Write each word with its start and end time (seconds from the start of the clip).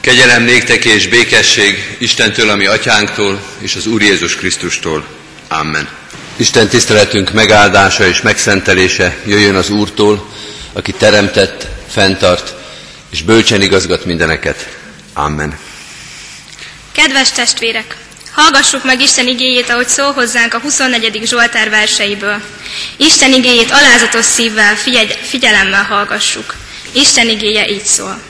Kegyelem 0.00 0.42
néktek 0.42 0.84
és 0.84 1.08
békesség 1.08 1.96
Istentől, 1.98 2.50
ami 2.50 2.66
atyánktól, 2.66 3.42
és 3.58 3.74
az 3.74 3.86
Úr 3.86 4.02
Jézus 4.02 4.34
Krisztustól. 4.34 5.06
Amen. 5.48 5.88
Isten 6.36 6.68
tiszteletünk 6.68 7.32
megáldása 7.32 8.06
és 8.06 8.20
megszentelése 8.20 9.16
jöjjön 9.26 9.54
az 9.54 9.70
Úrtól, 9.70 10.32
aki 10.72 10.92
teremtett, 10.92 11.66
fenntart, 11.88 12.54
és 13.10 13.22
bölcsen 13.22 13.62
igazgat 13.62 14.04
mindeneket. 14.04 14.68
Amen. 15.12 15.58
Kedves 16.92 17.30
testvérek! 17.30 17.96
Hallgassuk 18.32 18.84
meg 18.84 19.00
Isten 19.00 19.26
igéjét, 19.26 19.70
ahogy 19.70 19.88
szól 19.88 20.12
hozzánk 20.12 20.54
a 20.54 20.58
24. 20.58 21.20
Zsoltár 21.24 21.70
verseiből. 21.70 22.40
Isten 22.96 23.32
igéjét 23.32 23.70
alázatos 23.70 24.24
szívvel, 24.24 24.76
figyelemmel 25.22 25.84
hallgassuk. 25.84 26.54
Isten 26.92 27.28
igéje 27.28 27.68
így 27.68 27.84
szól. 27.84 28.29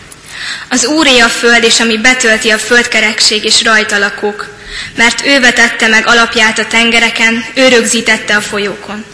Az 0.69 0.85
Úré 0.85 1.19
a 1.19 1.29
föld, 1.29 1.65
és 1.65 1.81
ami 1.81 1.99
betölti 1.99 2.51
a 2.51 2.59
földkerekség 2.59 3.45
és 3.45 3.63
rajta 3.63 3.99
lakók, 3.99 4.49
mert 4.97 5.27
ő 5.27 5.41
vetette 5.41 5.87
meg 5.87 6.07
alapját 6.07 6.59
a 6.59 6.67
tengereken, 6.67 7.45
ő 7.55 7.69
rögzítette 7.69 8.37
a 8.37 8.41
folyókon. 8.41 9.05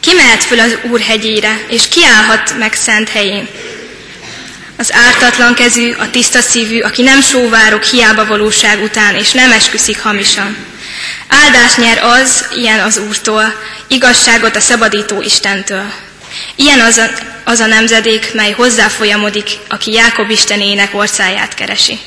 Ki 0.00 0.12
mehet 0.14 0.44
föl 0.44 0.60
az 0.60 0.78
Úr 0.90 1.00
hegyére, 1.00 1.60
és 1.68 1.88
ki 1.88 2.04
állhat 2.04 2.58
meg 2.58 2.74
szent 2.74 3.08
helyén? 3.08 3.48
Az 4.76 4.92
ártatlan 4.92 5.54
kezű, 5.54 5.92
a 5.92 6.10
tiszta 6.10 6.40
szívű, 6.40 6.80
aki 6.80 7.02
nem 7.02 7.20
sóvárok 7.20 7.82
hiába 7.82 8.26
valóság 8.26 8.82
után, 8.82 9.14
és 9.14 9.30
nem 9.30 9.52
esküszik 9.52 10.00
hamisan. 10.00 10.56
Áldás 11.28 11.76
nyer 11.76 12.04
az, 12.04 12.44
ilyen 12.56 12.80
az 12.80 12.98
Úrtól, 12.98 13.54
igazságot 13.86 14.56
a 14.56 14.60
szabadító 14.60 15.22
Istentől. 15.22 15.92
Ilyen 16.56 16.80
az 16.80 16.96
a, 16.96 17.10
az 17.44 17.60
a 17.60 17.66
nemzedék, 17.66 18.34
mely 18.34 18.50
hozzáfolyamodik, 18.50 19.50
aki 19.68 19.92
Jákob 19.92 20.30
Istenének 20.30 20.94
orszáját 20.94 21.54
keresi. 21.54 21.98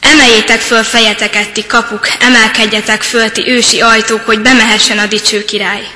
Emeljétek 0.00 0.60
föl 0.60 0.82
fejeteket, 0.82 1.50
ti 1.50 1.66
kapuk, 1.66 2.08
emelkedjetek 2.20 3.02
föl, 3.02 3.30
ti 3.30 3.48
ősi 3.48 3.80
ajtók, 3.80 4.24
hogy 4.24 4.40
bemehessen 4.40 4.98
a 4.98 5.06
dicső 5.06 5.44
király. 5.44 5.88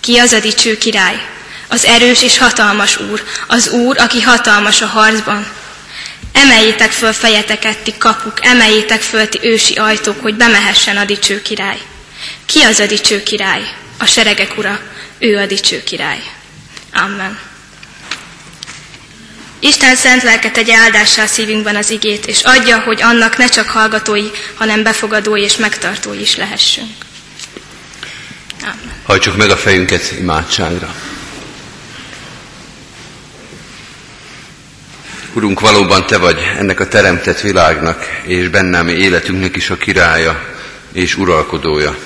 Ki 0.00 0.18
az 0.18 0.32
a 0.32 0.40
dicső 0.40 0.78
király? 0.78 1.26
Az 1.68 1.84
erős 1.84 2.22
és 2.22 2.38
hatalmas 2.38 3.00
úr, 3.00 3.22
az 3.46 3.68
úr, 3.68 3.98
aki 3.98 4.22
hatalmas 4.22 4.80
a 4.80 4.86
harcban. 4.86 5.46
Emeljétek 6.32 6.90
föl 6.90 7.12
fejeteket, 7.12 7.78
ti 7.78 7.94
kapuk, 7.98 8.46
emeljétek 8.46 9.00
föl, 9.00 9.28
ti 9.28 9.38
ősi 9.42 9.74
ajtók, 9.74 10.22
hogy 10.22 10.34
bemehessen 10.34 10.96
a 10.96 11.04
dicső 11.04 11.42
király. 11.42 11.78
Ki 12.46 12.60
az 12.60 12.78
a 12.78 12.86
dicső 12.86 13.22
király? 13.22 13.62
A 13.98 14.04
seregek 14.06 14.58
ura, 14.58 14.80
ő 15.18 15.36
a 15.36 15.46
dicső 15.46 15.82
király. 15.82 16.22
Amen. 16.92 17.38
Isten 19.60 19.96
szent 19.96 20.22
lelket 20.22 20.56
egy 20.56 20.70
áldássá 20.70 21.26
szívünkben 21.26 21.76
az 21.76 21.90
igét, 21.90 22.26
és 22.26 22.42
adja, 22.42 22.80
hogy 22.80 23.02
annak 23.02 23.36
ne 23.36 23.48
csak 23.48 23.68
hallgatói, 23.68 24.30
hanem 24.54 24.82
befogadói 24.82 25.42
és 25.42 25.56
megtartói 25.56 26.20
is 26.20 26.36
lehessünk. 26.36 26.90
Amen. 28.60 28.92
Hajtsuk 29.04 29.36
meg 29.36 29.50
a 29.50 29.56
fejünket 29.56 30.14
imádságra. 30.18 30.94
Urunk, 35.32 35.60
valóban 35.60 36.06
Te 36.06 36.16
vagy 36.16 36.38
ennek 36.58 36.80
a 36.80 36.88
teremtett 36.88 37.40
világnak, 37.40 38.04
és 38.22 38.48
bennem 38.48 38.88
életünknek 38.88 39.56
is 39.56 39.70
a 39.70 39.76
királya 39.76 40.56
és 40.92 41.16
uralkodója. 41.16 41.96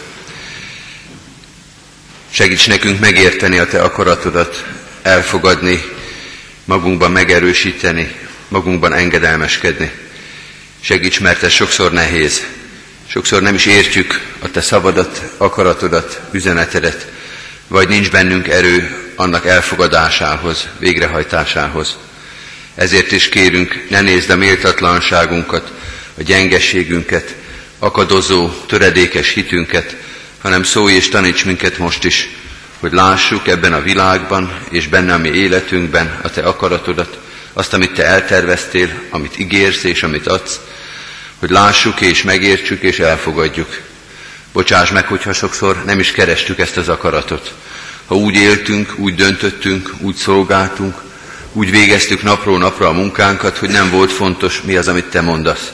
Segíts 2.35 2.69
nekünk 2.69 3.01
megérteni 3.01 3.59
a 3.59 3.67
Te 3.67 3.83
akaratodat, 3.83 4.65
elfogadni, 5.03 5.83
magunkban 6.65 7.11
megerősíteni, 7.13 8.15
magunkban 8.49 8.93
engedelmeskedni. 8.93 9.91
Segíts, 10.81 11.21
mert 11.21 11.43
ez 11.43 11.53
sokszor 11.53 11.93
nehéz. 11.93 12.47
Sokszor 13.07 13.43
nem 13.43 13.55
is 13.55 13.67
értjük 13.67 14.21
a 14.39 14.51
Te 14.51 14.61
szabadat, 14.61 15.23
akaratodat, 15.37 16.21
üzenetedet, 16.31 17.07
vagy 17.69 17.89
nincs 17.89 18.11
bennünk 18.11 18.49
erő 18.49 18.97
annak 19.17 19.47
elfogadásához, 19.47 20.69
végrehajtásához. 20.79 21.97
Ezért 22.75 23.13
is 23.13 23.29
kérünk, 23.29 23.85
ne 23.89 24.01
nézd 24.01 24.31
a 24.31 24.37
méltatlanságunkat, 24.37 25.73
a 26.19 26.23
gyengességünket, 26.23 27.35
akadozó, 27.79 28.49
töredékes 28.49 29.33
hitünket, 29.33 29.97
hanem 30.43 30.63
szólj 30.63 30.95
és 30.95 31.09
taníts 31.09 31.45
minket 31.45 31.79
most 31.79 32.05
is, 32.05 32.29
hogy 32.81 32.93
lássuk 32.93 33.49
ebben 33.49 33.73
a 33.73 33.83
világban 33.83 34.59
és 34.71 34.89
benne 34.89 35.15
a 35.15 35.19
mi 35.19 35.29
életünkben 35.29 36.21
a 36.23 36.31
Te 36.31 36.43
akaratodat, 36.43 37.19
azt, 37.53 37.73
amit 37.75 37.93
Te 37.93 38.05
elterveztél, 38.05 38.89
amit 39.11 39.39
ígérsz 39.39 39.85
és 39.85 40.03
amit 40.03 40.27
adsz, 40.27 40.61
hogy 41.39 41.51
lássuk 41.51 42.01
és 42.01 42.23
megértsük 42.23 42.83
és 42.83 42.99
elfogadjuk. 42.99 43.81
Bocsáss 44.53 44.91
meg, 44.91 45.07
hogyha 45.07 45.33
sokszor 45.33 45.85
nem 45.85 45.99
is 45.99 46.11
kerestük 46.11 46.59
ezt 46.59 46.77
az 46.77 46.89
akaratot. 46.89 47.55
Ha 48.07 48.15
úgy 48.15 48.35
éltünk, 48.35 48.95
úgy 48.97 49.15
döntöttünk, 49.15 49.95
úgy 49.99 50.15
szolgáltunk, 50.15 50.95
úgy 51.53 51.71
végeztük 51.71 52.23
napról 52.23 52.59
napra 52.59 52.89
a 52.89 52.93
munkánkat, 52.93 53.59
hogy 53.59 53.69
nem 53.69 53.91
volt 53.91 54.13
fontos, 54.13 54.61
mi 54.65 54.77
az, 54.77 54.89
amit 54.89 55.05
Te 55.05 55.21
mondasz. 55.21 55.73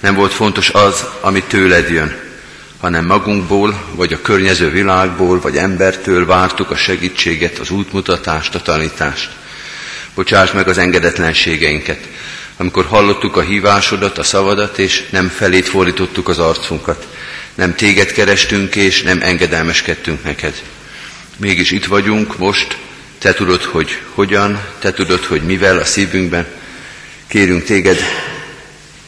Nem 0.00 0.14
volt 0.14 0.32
fontos 0.32 0.70
az, 0.70 1.04
ami 1.20 1.42
tőled 1.42 1.90
jön 1.90 2.29
hanem 2.80 3.06
magunkból, 3.06 3.82
vagy 3.94 4.12
a 4.12 4.20
környező 4.20 4.70
világból, 4.70 5.40
vagy 5.40 5.56
embertől 5.56 6.26
vártuk 6.26 6.70
a 6.70 6.76
segítséget, 6.76 7.58
az 7.58 7.70
útmutatást, 7.70 8.54
a 8.54 8.62
tanítást. 8.62 9.30
Bocsáss 10.14 10.52
meg 10.52 10.68
az 10.68 10.78
engedetlenségeinket, 10.78 12.08
amikor 12.56 12.84
hallottuk 12.84 13.36
a 13.36 13.40
hívásodat, 13.40 14.18
a 14.18 14.22
szavadat, 14.22 14.78
és 14.78 15.08
nem 15.10 15.28
felét 15.28 15.68
fordítottuk 15.68 16.28
az 16.28 16.38
arcunkat. 16.38 17.06
Nem 17.54 17.74
téged 17.74 18.12
kerestünk, 18.12 18.76
és 18.76 19.02
nem 19.02 19.20
engedelmeskedtünk 19.22 20.24
neked. 20.24 20.62
Mégis 21.36 21.70
itt 21.70 21.86
vagyunk 21.86 22.38
most, 22.38 22.76
te 23.18 23.34
tudod, 23.34 23.62
hogy 23.62 23.98
hogyan, 24.14 24.60
te 24.78 24.92
tudod, 24.92 25.24
hogy 25.24 25.42
mivel 25.42 25.78
a 25.78 25.84
szívünkben. 25.84 26.46
Kérünk 27.26 27.64
téged, 27.64 27.98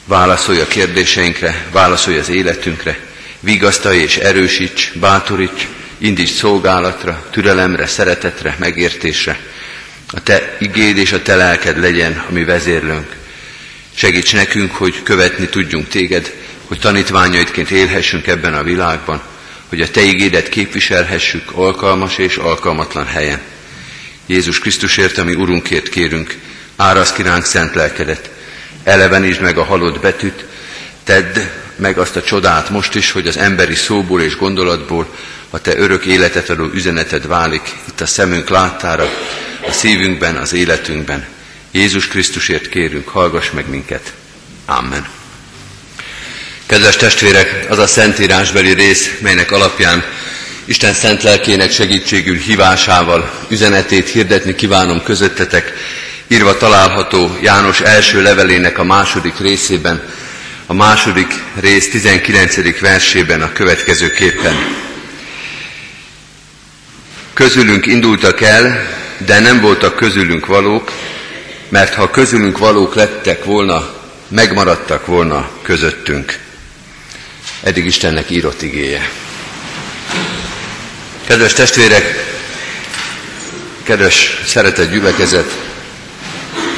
válaszolj 0.05 0.61
a 0.61 0.67
kérdéseinkre, 0.67 1.67
válaszolj 1.71 2.19
az 2.19 2.29
életünkre, 2.29 2.99
vigasztalj 3.43 3.99
és 3.99 4.17
erősíts, 4.17 4.93
bátoríts, 4.95 5.67
indíts 5.99 6.31
szolgálatra, 6.31 7.29
türelemre, 7.31 7.87
szeretetre, 7.87 8.57
megértésre. 8.59 9.39
A 10.07 10.23
te 10.23 10.57
igéd 10.59 10.97
és 10.97 11.13
a 11.13 11.23
te 11.23 11.37
lelked 11.37 11.81
legyen 11.81 12.25
a 12.29 12.33
mi 12.33 12.45
vezérlőnk. 12.45 13.17
Segíts 13.95 14.35
nekünk, 14.35 14.75
hogy 14.75 15.03
követni 15.03 15.49
tudjunk 15.49 15.89
téged, 15.89 16.33
hogy 16.65 16.79
tanítványaidként 16.79 17.71
élhessünk 17.71 18.27
ebben 18.27 18.55
a 18.55 18.63
világban, 18.63 19.23
hogy 19.69 19.81
a 19.81 19.91
te 19.91 20.01
igédet 20.01 20.49
képviselhessük 20.49 21.51
alkalmas 21.53 22.19
és 22.19 22.37
alkalmatlan 22.37 23.07
helyen. 23.07 23.41
Jézus 24.27 24.59
Krisztusért, 24.59 25.19
ami 25.19 25.35
Urunkért 25.35 25.89
kérünk, 25.89 26.35
árasz 26.77 27.13
ki 27.13 27.23
ránk 27.23 27.45
szent 27.45 27.75
lelkedet, 27.75 28.31
elevenítsd 28.85 29.41
meg 29.41 29.59
a 29.59 29.65
halott 29.65 30.01
betűt, 30.01 30.45
tedd 31.05 31.39
meg 31.77 31.99
azt 31.99 32.17
a 32.17 32.23
csodát 32.23 32.71
most 32.71 32.95
is, 32.95 33.11
hogy 33.11 33.27
az 33.27 33.37
emberi 33.37 33.75
szóból 33.75 34.23
és 34.23 34.37
gondolatból 34.37 35.07
a 35.51 35.61
te 35.61 35.77
örök 35.77 36.05
életet 36.05 36.49
adó 36.49 36.71
üzeneted 36.75 37.27
válik 37.27 37.77
itt 37.89 38.01
a 38.01 38.07
szemünk 38.07 38.49
láttára, 38.49 39.11
a 39.69 39.73
szívünkben, 39.73 40.37
az 40.37 40.53
életünkben. 40.53 41.27
Jézus 41.71 42.09
Krisztusért 42.09 42.69
kérünk, 42.69 43.09
hallgass 43.09 43.51
meg 43.51 43.69
minket. 43.69 44.13
Amen. 44.67 45.07
Kedves 46.67 46.97
testvérek, 46.97 47.67
az 47.69 47.79
a 47.79 47.87
szentírásbeli 47.87 48.73
rész, 48.73 49.11
melynek 49.21 49.51
alapján 49.51 50.05
Isten 50.65 50.95
szent 50.95 51.23
lelkének 51.23 51.73
segítségül 51.73 52.37
hívásával 52.37 53.31
üzenetét 53.49 54.09
hirdetni 54.09 54.55
kívánom 54.55 55.03
közöttetek, 55.03 55.73
írva 56.27 56.57
található 56.57 57.39
János 57.43 57.81
első 57.81 58.23
levelének 58.23 58.79
a 58.79 58.85
második 58.85 59.39
részében, 59.39 60.03
a 60.67 60.73
második 60.75 61.43
rész 61.61 61.91
19. 61.91 62.81
versében 62.81 63.43
a 63.43 63.53
következőképpen. 63.53 64.55
Közülünk 67.35 67.87
indultak 67.87 68.41
el, 68.41 68.89
de 69.27 69.41
nem 69.41 69.61
voltak 69.61 69.97
közülünk 69.97 70.47
valók, 70.47 70.93
mert 71.69 71.95
ha 71.95 72.11
közülünk 72.11 72.59
valók 72.59 72.95
lettek 72.95 73.45
volna, 73.45 73.95
megmaradtak 74.29 75.07
volna 75.07 75.51
közöttünk. 75.63 76.39
Eddig 77.63 77.85
Istennek 77.85 78.31
írott 78.31 78.63
igéje. 78.63 79.11
Kedves 81.25 81.53
testvérek, 81.53 82.35
kedves 83.83 84.41
szeretett 84.47 84.91
gyülekezet, 84.91 85.51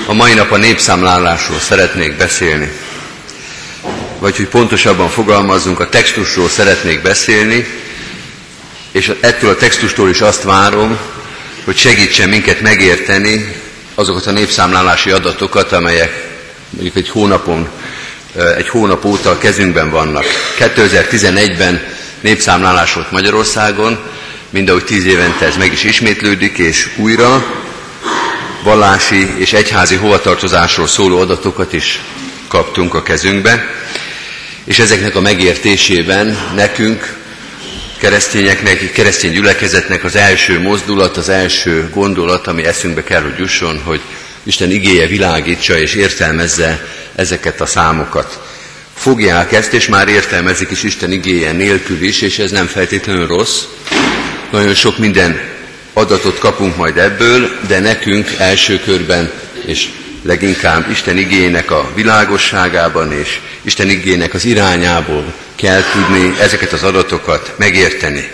a 0.06 0.12
mai 0.12 0.34
nap 0.34 0.50
a 0.50 0.56
népszámlálásról 0.56 1.58
szeretnék 1.58 2.16
beszélni 2.16 2.83
vagy 4.24 4.36
hogy 4.36 4.48
pontosabban 4.48 5.08
fogalmazzunk, 5.08 5.80
a 5.80 5.88
textusról 5.88 6.48
szeretnék 6.48 7.02
beszélni, 7.02 7.66
és 8.92 9.12
ettől 9.20 9.50
a 9.50 9.56
textustól 9.56 10.10
is 10.10 10.20
azt 10.20 10.42
várom, 10.42 10.98
hogy 11.64 11.76
segítsen 11.76 12.28
minket 12.28 12.60
megérteni 12.60 13.54
azokat 13.94 14.26
a 14.26 14.30
népszámlálási 14.30 15.10
adatokat, 15.10 15.72
amelyek 15.72 16.26
mondjuk 16.70 16.96
egy 16.96 17.08
hónapon, 17.08 17.68
egy 18.56 18.68
hónap 18.68 19.04
óta 19.04 19.30
a 19.30 19.38
kezünkben 19.38 19.90
vannak. 19.90 20.24
2011-ben 20.58 21.82
népszámlálás 22.20 22.92
volt 22.92 23.10
Magyarországon, 23.10 23.98
mindahogy 24.50 24.84
tíz 24.84 25.04
évente 25.04 25.46
ez 25.46 25.56
meg 25.56 25.72
is 25.72 25.84
ismétlődik, 25.84 26.58
és 26.58 26.90
újra 26.96 27.46
vallási 28.62 29.34
és 29.38 29.52
egyházi 29.52 29.94
hovatartozásról 29.94 30.86
szóló 30.86 31.20
adatokat 31.20 31.72
is 31.72 32.00
kaptunk 32.48 32.94
a 32.94 33.02
kezünkbe, 33.02 33.82
és 34.64 34.78
ezeknek 34.78 35.16
a 35.16 35.20
megértésében 35.20 36.38
nekünk, 36.54 37.16
keresztényeknek, 37.98 38.92
keresztény 38.92 39.32
gyülekezetnek 39.32 40.04
az 40.04 40.16
első 40.16 40.60
mozdulat, 40.60 41.16
az 41.16 41.28
első 41.28 41.88
gondolat, 41.92 42.46
ami 42.46 42.64
eszünkbe 42.64 43.02
kell, 43.04 43.22
hogy 43.22 43.38
jusson, 43.38 43.80
hogy 43.84 44.00
Isten 44.42 44.70
igéje 44.70 45.06
világítsa 45.06 45.78
és 45.78 45.94
értelmezze 45.94 46.86
ezeket 47.14 47.60
a 47.60 47.66
számokat. 47.66 48.40
Fogják 48.94 49.52
ezt, 49.52 49.72
és 49.72 49.88
már 49.88 50.08
értelmezik 50.08 50.70
is 50.70 50.82
Isten 50.82 51.12
igéje 51.12 51.52
nélkül 51.52 52.02
is, 52.02 52.20
és 52.20 52.38
ez 52.38 52.50
nem 52.50 52.66
feltétlenül 52.66 53.26
rossz. 53.26 53.62
Nagyon 54.50 54.74
sok 54.74 54.98
minden 54.98 55.40
adatot 55.92 56.38
kapunk 56.38 56.76
majd 56.76 56.96
ebből, 56.96 57.50
de 57.66 57.80
nekünk 57.80 58.30
első 58.38 58.80
körben 58.80 59.32
és 59.66 59.88
leginkább 60.24 60.90
Isten 60.90 61.18
igének 61.18 61.70
a 61.70 61.90
világosságában 61.94 63.12
és 63.12 63.40
Isten 63.62 63.90
igének 63.90 64.34
az 64.34 64.44
irányából 64.44 65.34
kell 65.54 65.82
tudni 65.92 66.34
ezeket 66.40 66.72
az 66.72 66.82
adatokat 66.82 67.54
megérteni. 67.56 68.30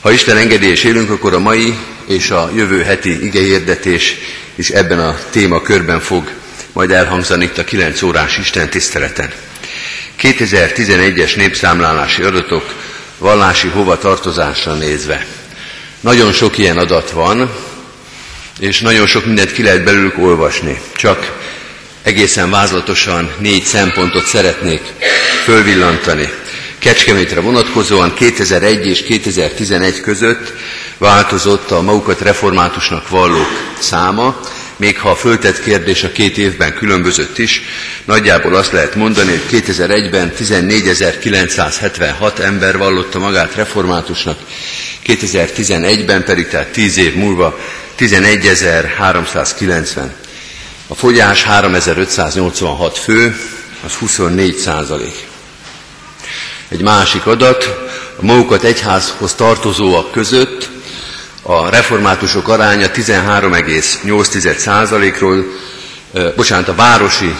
Ha 0.00 0.10
Isten 0.12 0.36
engedélyes 0.36 0.84
élünk, 0.84 1.10
akkor 1.10 1.34
a 1.34 1.38
mai 1.38 1.74
és 2.06 2.30
a 2.30 2.50
jövő 2.54 2.82
heti 2.82 3.24
igehirdetés 3.24 4.16
is 4.54 4.70
ebben 4.70 4.98
a 4.98 5.18
témakörben 5.30 6.00
fog 6.00 6.30
majd 6.72 6.90
elhangzani 6.90 7.44
itt 7.44 7.58
a 7.58 7.64
9 7.64 8.02
órás 8.02 8.38
Isten 8.38 8.70
tiszteleten. 8.70 9.32
2011-es 10.20 11.36
népszámlálási 11.36 12.22
adatok 12.22 12.74
vallási 13.18 13.68
hova 13.68 13.98
tartozásra 13.98 14.74
nézve. 14.74 15.26
Nagyon 16.00 16.32
sok 16.32 16.58
ilyen 16.58 16.78
adat 16.78 17.10
van, 17.10 17.50
és 18.58 18.80
nagyon 18.80 19.06
sok 19.06 19.26
mindent 19.26 19.52
ki 19.52 19.62
lehet 19.62 19.84
belőlük 19.84 20.18
olvasni. 20.18 20.80
Csak 20.96 21.32
egészen 22.02 22.50
vázlatosan 22.50 23.30
négy 23.38 23.62
szempontot 23.62 24.26
szeretnék 24.26 24.82
fölvillantani. 25.44 26.28
Kecskemétre 26.78 27.40
vonatkozóan 27.40 28.14
2001 28.14 28.86
és 28.86 29.02
2011 29.02 30.00
között 30.00 30.52
változott 30.98 31.70
a 31.70 31.82
magukat 31.82 32.20
reformátusnak 32.20 33.08
vallók 33.08 33.74
száma, 33.78 34.40
még 34.76 34.98
ha 34.98 35.10
a 35.10 35.16
föltett 35.16 35.62
kérdés 35.62 36.02
a 36.02 36.12
két 36.12 36.38
évben 36.38 36.74
különbözött 36.74 37.38
is, 37.38 37.62
nagyjából 38.04 38.54
azt 38.54 38.72
lehet 38.72 38.94
mondani, 38.94 39.30
hogy 39.30 39.62
2001-ben 39.66 40.32
14.976 40.38 42.38
ember 42.38 42.78
vallotta 42.78 43.18
magát 43.18 43.54
reformátusnak, 43.54 44.38
2011-ben 45.06 46.24
pedig, 46.24 46.48
tehát 46.48 46.72
10 46.72 46.98
év 46.98 47.14
múlva 47.14 47.58
11.390. 48.02 50.10
A 50.86 50.94
fogyás 50.94 51.46
3.586 51.48 52.96
fő, 53.02 53.36
az 53.84 53.92
24 53.92 54.56
százalék. 54.56 55.26
Egy 56.68 56.82
másik 56.82 57.26
adat, 57.26 57.64
a 58.20 58.24
magukat 58.24 58.62
egyházhoz 58.62 59.34
tartozóak 59.34 60.12
között 60.12 60.68
a 61.42 61.68
reformátusok 61.68 62.48
aránya 62.48 62.90
13,8%-ról, 62.90 65.44
bocsánat, 66.36 66.68
a 66.68 66.74
városi 66.74 67.34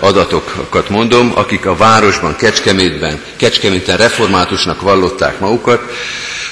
adatokat 0.00 0.88
mondom, 0.88 1.32
akik 1.34 1.66
a 1.66 1.76
városban, 1.76 2.36
Kecskemétben, 2.36 3.22
Kecskeméten 3.36 3.96
reformátusnak 3.96 4.80
vallották 4.80 5.40
magukat, 5.40 5.80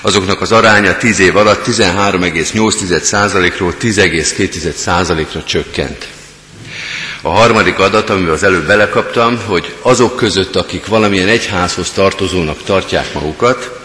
azoknak 0.01 0.41
az 0.41 0.53
aránya 0.53 0.97
10 0.97 1.19
év 1.19 1.37
alatt 1.37 1.67
13,8%-ról 1.67 3.75
10,2%-ra 3.81 5.45
csökkent. 5.45 6.09
A 7.23 7.29
harmadik 7.29 7.79
adat, 7.79 8.11
amivel 8.11 8.33
az 8.33 8.43
előbb 8.43 8.67
belekaptam, 8.67 9.41
hogy 9.47 9.75
azok 9.83 10.17
között, 10.17 10.57
akik 10.57 10.87
valamilyen 10.87 11.29
egyházhoz 11.29 11.91
tartozónak 11.91 12.63
tartják 12.65 13.15
magukat, 13.15 13.79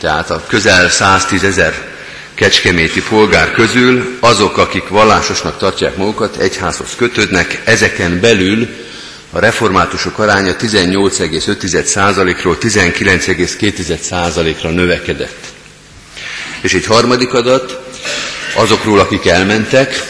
tehát 0.00 0.30
a 0.30 0.42
közel 0.48 0.88
110 0.88 1.44
ezer 1.44 1.90
kecskeméti 2.34 3.02
polgár 3.02 3.52
közül 3.52 4.16
azok, 4.20 4.58
akik 4.58 4.88
vallásosnak 4.88 5.58
tartják 5.58 5.96
magukat, 5.96 6.36
egyházhoz 6.36 6.94
kötődnek, 6.96 7.62
ezeken 7.64 8.20
belül 8.20 8.68
a 9.34 9.38
reformátusok 9.38 10.18
aránya 10.18 10.56
18,5%-ról 10.56 12.56
19,2%-ra 12.60 14.70
növekedett. 14.70 15.46
És 16.60 16.74
egy 16.74 16.86
harmadik 16.86 17.34
adat, 17.34 17.80
azokról, 18.56 18.98
akik 18.98 19.26
elmentek, 19.26 20.02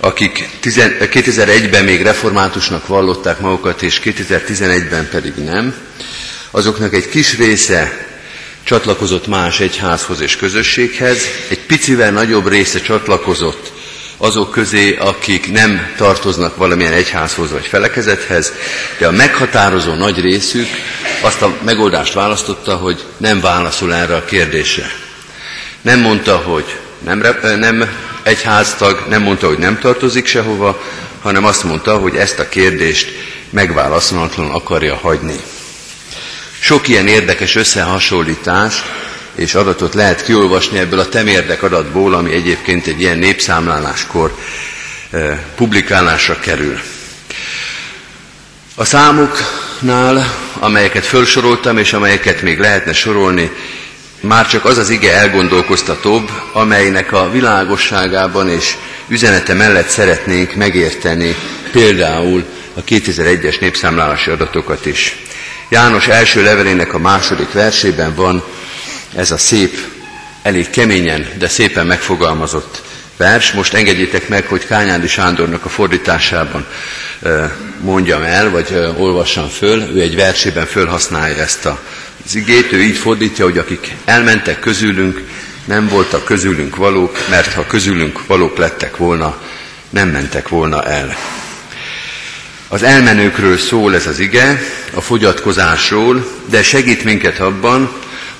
akik 0.00 0.48
2001-ben 0.62 1.84
még 1.84 2.02
reformátusnak 2.02 2.86
vallották 2.86 3.40
magukat, 3.40 3.82
és 3.82 4.00
2011-ben 4.04 5.08
pedig 5.10 5.34
nem, 5.34 5.74
azoknak 6.50 6.94
egy 6.94 7.08
kis 7.08 7.36
része 7.36 8.06
csatlakozott 8.62 9.26
más 9.26 9.60
egyházhoz 9.60 10.20
és 10.20 10.36
közösséghez, 10.36 11.22
egy 11.48 11.60
picivel 11.60 12.10
nagyobb 12.10 12.48
része 12.48 12.80
csatlakozott 12.80 13.72
azok 14.16 14.50
közé, 14.50 14.96
akik 14.96 15.52
nem 15.52 15.92
tartoznak 15.96 16.56
valamilyen 16.56 16.92
egyházhoz 16.92 17.50
vagy 17.50 17.66
felekezethez, 17.66 18.52
de 18.98 19.06
a 19.06 19.10
meghatározó 19.10 19.94
nagy 19.94 20.20
részük 20.20 20.66
azt 21.22 21.42
a 21.42 21.56
megoldást 21.64 22.12
választotta, 22.12 22.76
hogy 22.76 23.04
nem 23.16 23.40
válaszol 23.40 23.94
erre 23.94 24.14
a 24.14 24.24
kérdésre. 24.24 24.90
Nem 25.80 26.00
mondta, 26.00 26.36
hogy 26.36 26.78
nem, 26.98 27.22
nem 27.58 27.88
egyháztag, 28.22 29.04
nem 29.08 29.22
mondta, 29.22 29.46
hogy 29.46 29.58
nem 29.58 29.78
tartozik 29.78 30.26
sehova, 30.26 30.82
hanem 31.22 31.44
azt 31.44 31.64
mondta, 31.64 31.96
hogy 31.96 32.16
ezt 32.16 32.38
a 32.38 32.48
kérdést 32.48 33.08
megválaszolatlan 33.50 34.50
akarja 34.50 34.96
hagyni. 34.96 35.36
Sok 36.58 36.88
ilyen 36.88 37.06
érdekes 37.06 37.54
összehasonlítás 37.56 38.82
és 39.34 39.54
adatot 39.54 39.94
lehet 39.94 40.24
kiolvasni 40.24 40.78
ebből 40.78 40.98
a 40.98 41.08
temérdek 41.08 41.62
adatból, 41.62 42.14
ami 42.14 42.32
egyébként 42.32 42.86
egy 42.86 43.00
ilyen 43.00 43.18
népszámláláskor 43.18 44.36
e, 45.10 45.18
publikálásra 45.56 46.38
kerül. 46.38 46.78
A 48.74 48.84
számoknál, 48.84 50.34
amelyeket 50.58 51.04
felsoroltam, 51.06 51.78
és 51.78 51.92
amelyeket 51.92 52.42
még 52.42 52.58
lehetne 52.58 52.92
sorolni, 52.92 53.50
már 54.20 54.46
csak 54.46 54.64
az 54.64 54.78
az 54.78 54.90
ige 54.90 55.14
elgondolkoztatóbb, 55.14 56.30
amelynek 56.52 57.12
a 57.12 57.30
világosságában 57.30 58.48
és 58.48 58.76
üzenete 59.08 59.54
mellett 59.54 59.88
szeretnénk 59.88 60.54
megérteni 60.54 61.36
például 61.72 62.44
a 62.74 62.84
2001-es 62.84 63.60
népszámlálási 63.60 64.30
adatokat 64.30 64.86
is. 64.86 65.16
János 65.68 66.08
első 66.08 66.42
levelének 66.42 66.94
a 66.94 66.98
második 66.98 67.52
versében 67.52 68.14
van 68.14 68.44
ez 69.16 69.30
a 69.30 69.36
szép, 69.36 69.78
elég 70.42 70.70
keményen, 70.70 71.26
de 71.38 71.48
szépen 71.48 71.86
megfogalmazott 71.86 72.82
vers. 73.16 73.52
Most 73.52 73.74
engedjétek 73.74 74.28
meg, 74.28 74.46
hogy 74.46 74.66
Kányádi 74.66 75.08
Sándornak 75.08 75.64
a 75.64 75.68
fordításában 75.68 76.66
mondjam 77.80 78.22
el, 78.22 78.50
vagy 78.50 78.78
olvassam 78.96 79.48
föl. 79.48 79.80
Ő 79.94 80.00
egy 80.00 80.16
versében 80.16 80.66
fölhasználja 80.66 81.36
ezt 81.36 81.64
az 82.24 82.34
igét. 82.34 82.72
Ő 82.72 82.82
így 82.82 82.96
fordítja, 82.96 83.44
hogy 83.44 83.58
akik 83.58 83.94
elmentek 84.04 84.58
közülünk, 84.58 85.22
nem 85.64 85.88
voltak 85.88 86.24
közülünk 86.24 86.76
valók, 86.76 87.18
mert 87.30 87.52
ha 87.52 87.66
közülünk 87.66 88.26
valók 88.26 88.56
lettek 88.56 88.96
volna, 88.96 89.42
nem 89.90 90.08
mentek 90.08 90.48
volna 90.48 90.84
el. 90.84 91.16
Az 92.68 92.82
elmenőkről 92.82 93.58
szól 93.58 93.94
ez 93.94 94.06
az 94.06 94.18
ige, 94.18 94.62
a 94.94 95.00
fogyatkozásról, 95.00 96.26
de 96.46 96.62
segít 96.62 97.04
minket 97.04 97.40
abban, 97.40 97.90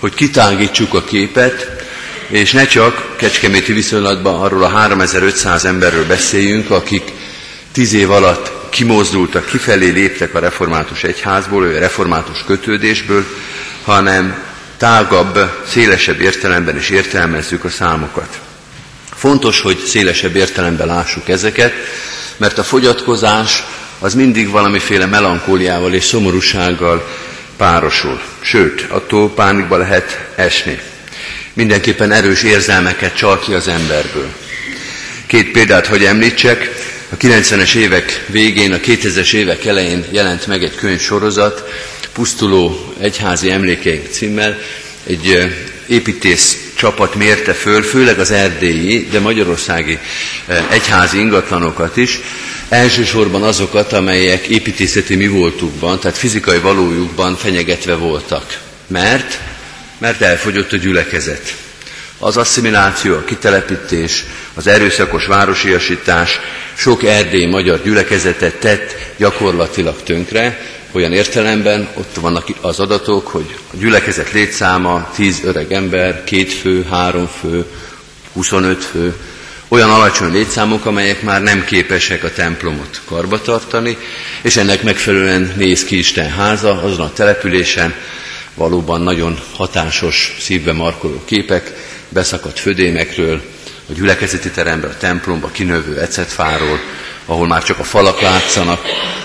hogy 0.04 0.14
kitágítsuk 0.14 0.94
a 0.94 1.04
képet, 1.04 1.84
és 2.28 2.52
ne 2.52 2.66
csak 2.66 3.16
kecskeméti 3.16 3.72
viszonylatban 3.72 4.40
arról 4.40 4.64
a 4.64 4.68
3500 4.68 5.64
emberről 5.64 6.06
beszéljünk, 6.06 6.70
akik 6.70 7.02
tíz 7.72 7.92
év 7.92 8.10
alatt 8.10 8.52
kimozdultak, 8.70 9.46
kifelé 9.46 9.88
léptek 9.88 10.34
a 10.34 10.38
református 10.38 11.02
egyházból, 11.02 11.64
a 11.64 11.78
református 11.78 12.44
kötődésből, 12.46 13.24
hanem 13.84 14.42
tágabb, 14.76 15.38
szélesebb 15.66 16.20
értelemben 16.20 16.76
is 16.76 16.90
értelmezzük 16.90 17.64
a 17.64 17.70
számokat. 17.70 18.40
Fontos, 19.14 19.60
hogy 19.60 19.78
szélesebb 19.78 20.36
értelemben 20.36 20.86
lássuk 20.86 21.28
ezeket, 21.28 21.72
mert 22.36 22.58
a 22.58 22.62
fogyatkozás 22.62 23.64
az 23.98 24.14
mindig 24.14 24.50
valamiféle 24.50 25.06
melankóliával 25.06 25.92
és 25.92 26.04
szomorúsággal 26.04 27.06
párosul. 27.56 28.20
Sőt, 28.40 28.86
attól 28.88 29.34
pánikba 29.34 29.76
lehet 29.76 30.26
esni. 30.34 30.78
Mindenképpen 31.52 32.12
erős 32.12 32.42
érzelmeket 32.42 33.16
csal 33.16 33.38
ki 33.38 33.52
az 33.54 33.68
emberből. 33.68 34.28
Két 35.26 35.50
példát, 35.50 35.86
hogy 35.86 36.04
említsek, 36.04 36.70
A 37.14 37.16
90-es 37.16 37.74
évek 37.74 38.24
végén, 38.26 38.72
a 38.72 38.76
2000-es 38.76 39.32
évek 39.32 39.64
elején 39.64 40.04
jelent 40.10 40.46
meg 40.46 40.62
egy 40.62 40.74
könyvsorozat, 40.74 41.64
Pusztuló 42.12 42.94
egyházi 42.98 43.50
emlékeink 43.50 44.06
címmel, 44.10 44.58
egy 45.06 45.52
építész 45.86 46.72
csapat 46.74 47.14
mérte 47.14 47.52
föl, 47.52 47.82
főleg 47.82 48.18
az 48.18 48.30
erdélyi, 48.30 49.08
de 49.10 49.20
magyarországi 49.20 49.98
egyházi 50.70 51.18
ingatlanokat 51.18 51.96
is, 51.96 52.20
elsősorban 52.68 53.42
azokat, 53.42 53.92
amelyek 53.92 54.46
építészeti 54.46 55.16
mi 55.16 55.28
voltukban, 55.28 56.00
tehát 56.00 56.18
fizikai 56.18 56.58
valójukban 56.58 57.36
fenyegetve 57.36 57.94
voltak. 57.94 58.58
Mert? 58.86 59.38
Mert 59.98 60.20
elfogyott 60.20 60.72
a 60.72 60.76
gyülekezet. 60.76 61.54
Az 62.18 62.36
asszimiláció, 62.36 63.14
a 63.14 63.24
kitelepítés, 63.24 64.24
az 64.54 64.66
erőszakos 64.66 65.26
városiasítás 65.26 66.40
sok 66.74 67.04
erdélyi 67.04 67.46
magyar 67.46 67.82
gyülekezetet 67.82 68.54
tett 68.54 68.96
gyakorlatilag 69.16 70.02
tönkre, 70.02 70.60
olyan 70.94 71.12
értelemben, 71.12 71.88
ott 71.94 72.14
vannak 72.20 72.46
az 72.60 72.80
adatok, 72.80 73.26
hogy 73.26 73.56
a 73.72 73.76
gyülekezet 73.76 74.32
létszáma 74.32 75.10
10 75.14 75.40
öreg 75.44 75.72
ember, 75.72 76.24
két 76.24 76.52
fő, 76.52 76.86
három 76.90 77.26
fő, 77.40 77.64
25 78.32 78.84
fő, 78.84 79.14
olyan 79.68 79.90
alacsony 79.90 80.32
létszámok, 80.32 80.86
amelyek 80.86 81.22
már 81.22 81.42
nem 81.42 81.64
képesek 81.64 82.24
a 82.24 82.32
templomot 82.32 83.00
karbatartani, 83.04 83.96
és 84.42 84.56
ennek 84.56 84.82
megfelelően 84.82 85.52
néz 85.56 85.84
ki 85.84 85.98
Isten 85.98 86.30
háza 86.30 86.82
azon 86.82 87.06
a 87.06 87.12
településen, 87.12 87.94
valóban 88.54 89.00
nagyon 89.00 89.40
hatásos, 89.56 90.36
szívbe 90.40 90.72
markoló 90.72 91.22
képek, 91.24 91.72
beszakadt 92.08 92.58
födémekről, 92.58 93.42
a 93.88 93.92
gyülekezeti 93.92 94.50
teremben, 94.50 94.90
a 94.90 94.96
templomba 94.96 95.48
kinövő 95.48 96.00
ecetfáról, 96.00 96.80
ahol 97.26 97.46
már 97.46 97.62
csak 97.62 97.78
a 97.78 97.84
falak 97.84 98.20
látszanak, 98.20 98.80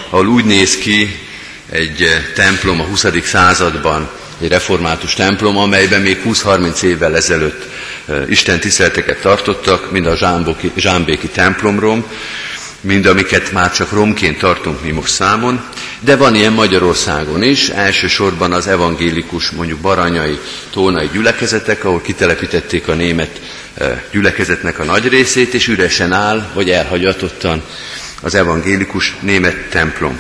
ahol 0.10 0.28
úgy 0.28 0.46
néz 0.46 0.78
ki 0.78 1.28
egy 1.70 2.02
eh, 2.02 2.24
templom 2.34 2.82
a 2.82 2.84
20. 2.84 3.06
században, 3.24 4.10
egy 4.42 4.48
református 4.48 5.14
templom, 5.14 5.58
amelyben 5.58 6.02
még 6.02 6.22
20-30 6.26 6.82
évvel 6.82 7.16
ezelőtt 7.16 7.68
eh, 8.06 8.30
Isten 8.30 8.60
tiszteleteket 8.60 9.22
tartottak, 9.22 9.92
mind 9.92 10.06
a 10.06 10.16
Zsámboki, 10.16 10.72
Zsámbéki 10.76 11.28
templomrom, 11.28 12.06
mind 12.82 13.06
amiket 13.06 13.52
már 13.52 13.72
csak 13.72 13.92
romként 13.92 14.38
tartunk 14.38 14.84
mi 14.84 14.92
most 14.92 15.14
számon, 15.14 15.62
de 16.00 16.16
van 16.16 16.36
ilyen 16.36 16.54
Magyarországon 16.54 17.44
is, 17.44 17.70
elsősorban 17.70 18.54
az 18.54 18.68
evangélikus, 18.68 19.50
mondjuk 19.50 19.80
baranyai, 19.80 20.40
tónai 20.72 21.10
gyülekezetek, 21.14 21.86
ahol 21.86 22.02
kitelepítették 22.02 22.88
a 22.88 22.94
német 22.94 23.42
eh, 23.74 24.02
gyülekezetnek 24.12 24.80
a 24.80 24.84
nagy 24.84 25.08
részét, 25.08 25.54
és 25.54 25.68
üresen 25.68 26.14
áll, 26.14 26.50
vagy 26.54 26.70
elhagyatottan 26.70 27.64
az 28.22 28.36
evangélikus 28.36 29.16
német 29.22 29.70
templom. 29.70 30.20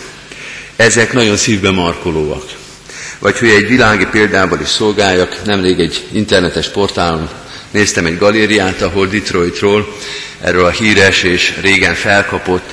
Ezek 0.80 1.14
nagyon 1.14 1.38
szívbe 1.38 1.72
markolóak. 1.72 2.44
Vagy 3.20 3.38
hogy 3.38 3.50
egy 3.50 3.68
világi 3.68 4.06
példával 4.06 4.60
is 4.62 4.68
szolgáljak, 4.68 5.46
nemrég 5.46 5.80
egy 5.80 6.08
internetes 6.12 6.70
portálon 6.70 7.30
néztem 7.72 8.06
egy 8.06 8.18
galériát, 8.18 8.82
ahol 8.82 9.08
Detroitról, 9.08 9.96
erről 10.42 10.66
a 10.66 10.70
híres 10.70 11.24
és 11.24 11.58
régen 11.62 11.94
felkapott 11.94 12.70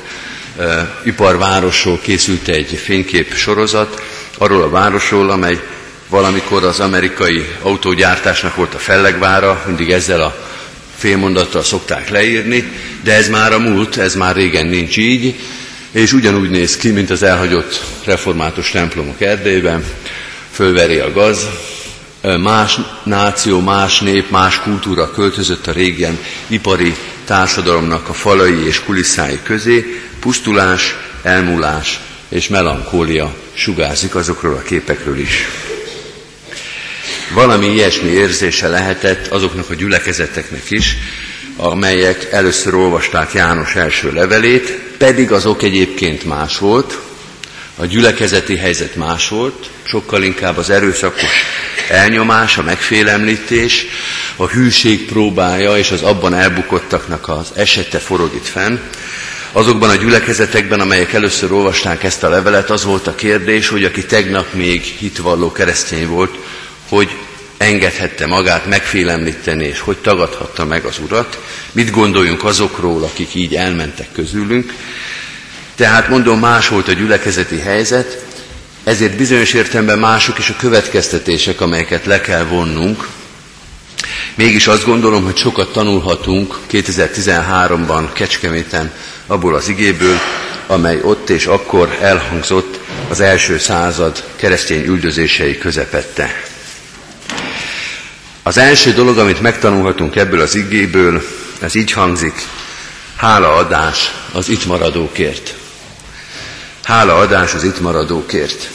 uh, 0.56 0.64
iparvárosról 1.04 1.98
készült 2.02 2.48
egy 2.48 2.80
fénykép 2.84 3.34
sorozat, 3.34 4.02
arról 4.38 4.62
a 4.62 4.70
városról, 4.70 5.30
amely 5.30 5.60
valamikor 6.08 6.64
az 6.64 6.80
amerikai 6.80 7.46
autógyártásnak 7.62 8.56
volt 8.56 8.74
a 8.74 8.78
fellegvára, 8.78 9.62
mindig 9.66 9.90
ezzel 9.90 10.20
a 10.20 10.46
félmondattal 10.96 11.62
szokták 11.62 12.08
leírni, 12.08 12.72
de 13.02 13.14
ez 13.14 13.28
már 13.28 13.52
a 13.52 13.58
múlt, 13.58 13.96
ez 13.96 14.14
már 14.14 14.34
régen 14.34 14.66
nincs 14.66 14.96
így, 14.96 15.34
és 15.96 16.12
ugyanúgy 16.12 16.50
néz 16.50 16.76
ki, 16.76 16.90
mint 16.90 17.10
az 17.10 17.22
elhagyott 17.22 17.84
református 18.04 18.70
templomok 18.70 19.20
Erdélyben, 19.20 19.84
fölveri 20.50 20.98
a 20.98 21.12
gaz, 21.12 21.48
más 22.40 22.78
náció, 23.02 23.60
más 23.60 24.00
nép, 24.00 24.30
más 24.30 24.60
kultúra 24.60 25.10
költözött 25.10 25.66
a 25.66 25.72
régen 25.72 26.18
ipari 26.46 26.94
társadalomnak 27.24 28.08
a 28.08 28.12
falai 28.12 28.66
és 28.66 28.80
kulisszái 28.80 29.38
közé, 29.42 30.00
pusztulás, 30.20 30.96
elmúlás 31.22 32.00
és 32.28 32.48
melankólia 32.48 33.34
sugárzik 33.52 34.14
azokról 34.14 34.54
a 34.54 34.62
képekről 34.62 35.18
is. 35.18 35.48
Valami 37.34 37.66
ilyesmi 37.66 38.10
érzése 38.10 38.68
lehetett 38.68 39.26
azoknak 39.26 39.70
a 39.70 39.74
gyülekezeteknek 39.74 40.70
is, 40.70 40.96
amelyek 41.56 42.32
először 42.32 42.74
olvasták 42.74 43.32
János 43.32 43.74
első 43.74 44.12
levelét, 44.12 44.70
pedig 44.98 45.32
azok 45.32 45.62
egyébként 45.62 46.24
más 46.24 46.58
volt, 46.58 46.98
a 47.76 47.84
gyülekezeti 47.84 48.56
helyzet 48.56 48.96
más 48.96 49.28
volt, 49.28 49.70
sokkal 49.82 50.22
inkább 50.22 50.56
az 50.56 50.70
erőszakos 50.70 51.44
elnyomás, 51.88 52.58
a 52.58 52.62
megfélemlítés, 52.62 53.86
a 54.36 54.46
hűség 54.46 55.06
próbája 55.06 55.76
és 55.76 55.90
az 55.90 56.02
abban 56.02 56.34
elbukottaknak 56.34 57.28
az 57.28 57.52
esete 57.54 57.98
forog 57.98 58.34
itt 58.34 58.46
fenn. 58.46 58.78
Azokban 59.52 59.90
a 59.90 59.94
gyülekezetekben, 59.94 60.80
amelyek 60.80 61.12
először 61.12 61.52
olvasták 61.52 62.02
ezt 62.02 62.22
a 62.22 62.28
levelet, 62.28 62.70
az 62.70 62.84
volt 62.84 63.06
a 63.06 63.14
kérdés, 63.14 63.68
hogy 63.68 63.84
aki 63.84 64.04
tegnap 64.04 64.52
még 64.52 64.82
hitvalló 64.82 65.52
keresztény 65.52 66.06
volt, 66.06 66.34
hogy 66.88 67.16
engedhette 67.56 68.26
magát 68.26 68.66
megfélemlíteni, 68.66 69.64
és 69.64 69.80
hogy 69.80 69.96
tagadhatta 69.96 70.64
meg 70.64 70.84
az 70.84 70.98
Urat. 70.98 71.38
Mit 71.72 71.90
gondoljunk 71.90 72.44
azokról, 72.44 73.02
akik 73.02 73.34
így 73.34 73.54
elmentek 73.54 74.08
közülünk. 74.12 74.72
Tehát 75.74 76.08
mondom, 76.08 76.38
más 76.38 76.68
volt 76.68 76.88
a 76.88 76.92
gyülekezeti 76.92 77.58
helyzet, 77.58 78.24
ezért 78.84 79.16
bizonyos 79.16 79.52
értelemben 79.52 79.98
mások 79.98 80.38
is 80.38 80.48
a 80.48 80.56
következtetések, 80.58 81.60
amelyeket 81.60 82.04
le 82.06 82.20
kell 82.20 82.44
vonnunk. 82.44 83.08
Mégis 84.34 84.66
azt 84.66 84.84
gondolom, 84.84 85.24
hogy 85.24 85.36
sokat 85.36 85.72
tanulhatunk 85.72 86.58
2013-ban 86.72 88.04
Kecskeméten 88.12 88.92
abból 89.26 89.54
az 89.54 89.68
igéből, 89.68 90.16
amely 90.66 90.98
ott 91.02 91.30
és 91.30 91.46
akkor 91.46 91.98
elhangzott 92.00 92.78
az 93.08 93.20
első 93.20 93.58
század 93.58 94.24
keresztény 94.36 94.84
üldözései 94.84 95.58
közepette. 95.58 96.42
Az 98.46 98.58
első 98.58 98.92
dolog, 98.92 99.18
amit 99.18 99.40
megtanulhatunk 99.40 100.16
ebből 100.16 100.40
az 100.40 100.54
igéből, 100.54 101.22
ez 101.60 101.74
így 101.74 101.92
hangzik, 101.92 102.46
hálaadás 103.16 104.12
az 104.32 104.48
itt 104.48 104.66
maradókért. 104.66 105.54
Hálaadás 106.82 107.54
az 107.54 107.64
itt 107.64 107.80
maradókért. 107.80 108.70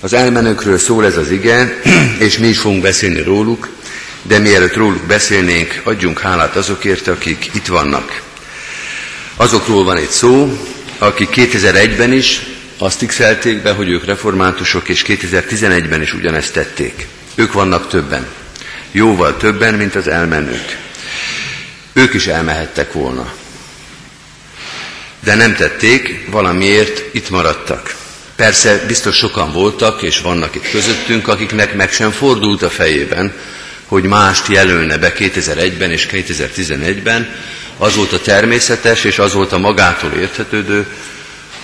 Az 0.00 0.12
elmenőkről 0.12 0.78
szól 0.78 1.04
ez 1.04 1.16
az 1.16 1.30
ige, 1.30 1.80
és 2.26 2.38
mi 2.38 2.46
is 2.46 2.58
fogunk 2.58 2.82
beszélni 2.82 3.22
róluk, 3.22 3.68
de 4.22 4.38
mielőtt 4.38 4.76
róluk 4.76 5.02
beszélnénk, 5.02 5.80
adjunk 5.84 6.18
hálát 6.18 6.56
azokért, 6.56 7.08
akik 7.08 7.50
itt 7.54 7.66
vannak. 7.66 8.22
Azokról 9.36 9.84
van 9.84 9.96
egy 9.96 10.10
szó, 10.10 10.58
akik 10.98 11.28
2001-ben 11.34 12.12
is 12.12 12.42
azt 12.78 13.06
x 13.06 13.18
be, 13.62 13.72
hogy 13.72 13.88
ők 13.88 14.04
reformátusok, 14.04 14.88
és 14.88 15.04
2011-ben 15.06 16.02
is 16.02 16.14
ugyanezt 16.14 16.52
tették. 16.52 17.06
Ők 17.34 17.52
vannak 17.52 17.88
többen 17.88 18.26
jóval 18.92 19.36
többen, 19.36 19.74
mint 19.74 19.94
az 19.94 20.08
elmenők. 20.08 20.78
Ők 21.92 22.14
is 22.14 22.26
elmehettek 22.26 22.92
volna. 22.92 23.32
De 25.20 25.34
nem 25.34 25.54
tették, 25.54 26.26
valamiért 26.30 27.14
itt 27.14 27.30
maradtak. 27.30 27.94
Persze 28.36 28.84
biztos 28.86 29.16
sokan 29.16 29.52
voltak, 29.52 30.02
és 30.02 30.20
vannak 30.20 30.54
itt 30.54 30.70
közöttünk, 30.70 31.28
akiknek 31.28 31.74
meg 31.74 31.92
sem 31.92 32.10
fordult 32.10 32.62
a 32.62 32.70
fejében, 32.70 33.32
hogy 33.86 34.04
mást 34.04 34.48
jelölne 34.48 34.98
be 34.98 35.12
2001-ben 35.16 35.90
és 35.90 36.08
2011-ben. 36.10 37.34
Az 37.78 37.96
volt 37.96 38.12
a 38.12 38.20
természetes, 38.20 39.04
és 39.04 39.18
az 39.18 39.32
volt 39.32 39.52
a 39.52 39.58
magától 39.58 40.12
érthetődő, 40.12 40.86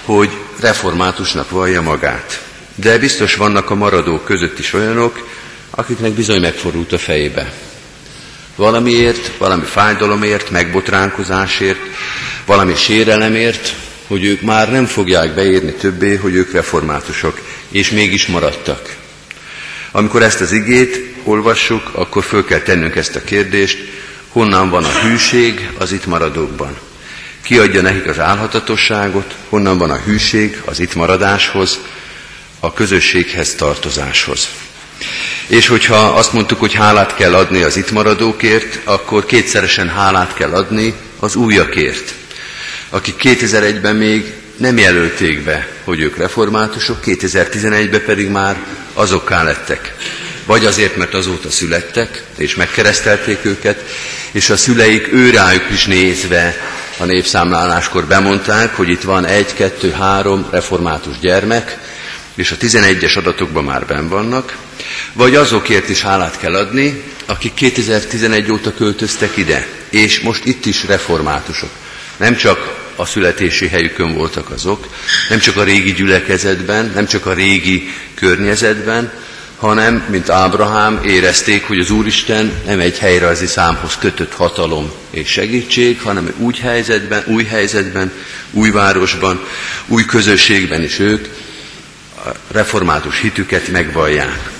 hogy 0.04 0.30
reformátusnak 0.60 1.50
vallja 1.50 1.82
magát. 1.82 2.42
De 2.74 2.98
biztos 2.98 3.34
vannak 3.34 3.70
a 3.70 3.74
maradók 3.74 4.24
között 4.24 4.58
is 4.58 4.72
olyanok, 4.72 5.28
akiknek 5.78 6.12
bizony 6.12 6.40
megfordult 6.40 6.92
a 6.92 6.98
fejébe. 6.98 7.52
Valamiért, 8.56 9.30
valami 9.36 9.64
fájdalomért, 9.64 10.50
megbotránkozásért, 10.50 11.78
valami 12.46 12.74
sérelemért, 12.74 13.74
hogy 14.06 14.24
ők 14.24 14.40
már 14.40 14.70
nem 14.70 14.86
fogják 14.86 15.34
beírni 15.34 15.72
többé, 15.72 16.14
hogy 16.14 16.34
ők 16.34 16.52
reformátusok, 16.52 17.40
és 17.70 17.90
mégis 17.90 18.26
maradtak. 18.26 18.96
Amikor 19.90 20.22
ezt 20.22 20.40
az 20.40 20.52
igét 20.52 21.14
olvassuk, 21.24 21.90
akkor 21.92 22.24
föl 22.24 22.44
kell 22.44 22.60
tennünk 22.60 22.96
ezt 22.96 23.16
a 23.16 23.24
kérdést, 23.24 23.78
honnan 24.28 24.70
van 24.70 24.84
a 24.84 24.92
hűség 25.02 25.70
az 25.78 25.92
itt 25.92 26.06
maradókban. 26.06 26.78
Ki 27.42 27.58
adja 27.58 27.80
nekik 27.82 28.06
az 28.06 28.18
álhatatosságot, 28.18 29.34
honnan 29.48 29.78
van 29.78 29.90
a 29.90 30.00
hűség 30.04 30.60
az 30.64 30.80
itt 30.80 30.94
maradáshoz, 30.94 31.78
a 32.60 32.72
közösséghez 32.72 33.54
tartozáshoz. 33.54 34.48
És 35.48 35.68
hogyha 35.68 35.96
azt 35.96 36.32
mondtuk, 36.32 36.58
hogy 36.58 36.74
hálát 36.74 37.14
kell 37.14 37.34
adni 37.34 37.62
az 37.62 37.76
itt 37.76 37.90
maradókért, 37.90 38.78
akkor 38.84 39.26
kétszeresen 39.26 39.88
hálát 39.88 40.34
kell 40.34 40.52
adni 40.52 40.94
az 41.18 41.34
újakért. 41.34 42.14
akik 42.90 43.14
2001-ben 43.22 43.96
még 43.96 44.32
nem 44.56 44.78
jelölték 44.78 45.44
be, 45.44 45.68
hogy 45.84 46.00
ők 46.00 46.16
reformátusok, 46.16 46.98
2011-ben 47.04 48.04
pedig 48.04 48.28
már 48.28 48.56
azokká 48.92 49.42
lettek. 49.42 49.94
Vagy 50.46 50.66
azért, 50.66 50.96
mert 50.96 51.14
azóta 51.14 51.50
születtek, 51.50 52.22
és 52.36 52.54
megkeresztelték 52.54 53.38
őket, 53.42 53.84
és 54.30 54.50
a 54.50 54.56
szüleik 54.56 55.12
őrájuk 55.12 55.70
is 55.70 55.86
nézve 55.86 56.56
a 56.98 57.04
népszámláláskor 57.04 58.04
bemondták, 58.04 58.76
hogy 58.76 58.88
itt 58.88 59.02
van 59.02 59.24
egy, 59.24 59.54
kettő, 59.54 59.90
három 59.90 60.46
református 60.50 61.18
gyermek, 61.18 61.78
és 62.38 62.50
a 62.50 62.56
11-es 62.56 63.16
adatokban 63.16 63.64
már 63.64 63.86
ben 63.86 64.08
vannak, 64.08 64.56
vagy 65.12 65.34
azokért 65.34 65.88
is 65.88 66.02
hálát 66.02 66.38
kell 66.38 66.54
adni, 66.54 67.02
akik 67.26 67.54
2011 67.54 68.52
óta 68.52 68.74
költöztek 68.74 69.36
ide, 69.36 69.66
és 69.90 70.20
most 70.20 70.44
itt 70.44 70.66
is 70.66 70.84
reformátusok. 70.84 71.70
Nem 72.16 72.36
csak 72.36 72.76
a 72.96 73.04
születési 73.04 73.68
helyükön 73.68 74.14
voltak 74.14 74.50
azok, 74.50 74.88
nem 75.28 75.38
csak 75.38 75.56
a 75.56 75.62
régi 75.62 75.92
gyülekezetben, 75.92 76.90
nem 76.94 77.06
csak 77.06 77.26
a 77.26 77.32
régi 77.32 77.94
környezetben, 78.14 79.12
hanem, 79.56 80.04
mint 80.10 80.30
Ábrahám, 80.30 81.00
érezték, 81.04 81.66
hogy 81.66 81.78
az 81.78 81.90
Úristen 81.90 82.52
nem 82.66 82.80
egy 82.80 82.98
helyrajzi 82.98 83.46
számhoz 83.46 83.96
kötött 83.98 84.32
hatalom 84.32 84.92
és 85.10 85.28
segítség, 85.28 86.00
hanem 86.00 86.32
úgy 86.36 86.58
helyzetben, 86.58 87.24
új 87.26 87.44
helyzetben, 87.44 88.12
új 88.50 88.70
városban, 88.70 89.46
új 89.86 90.04
közösségben 90.04 90.82
is 90.82 90.98
ők 90.98 91.26
református 92.50 93.20
hitüket 93.20 93.68
megvallják. 93.68 94.50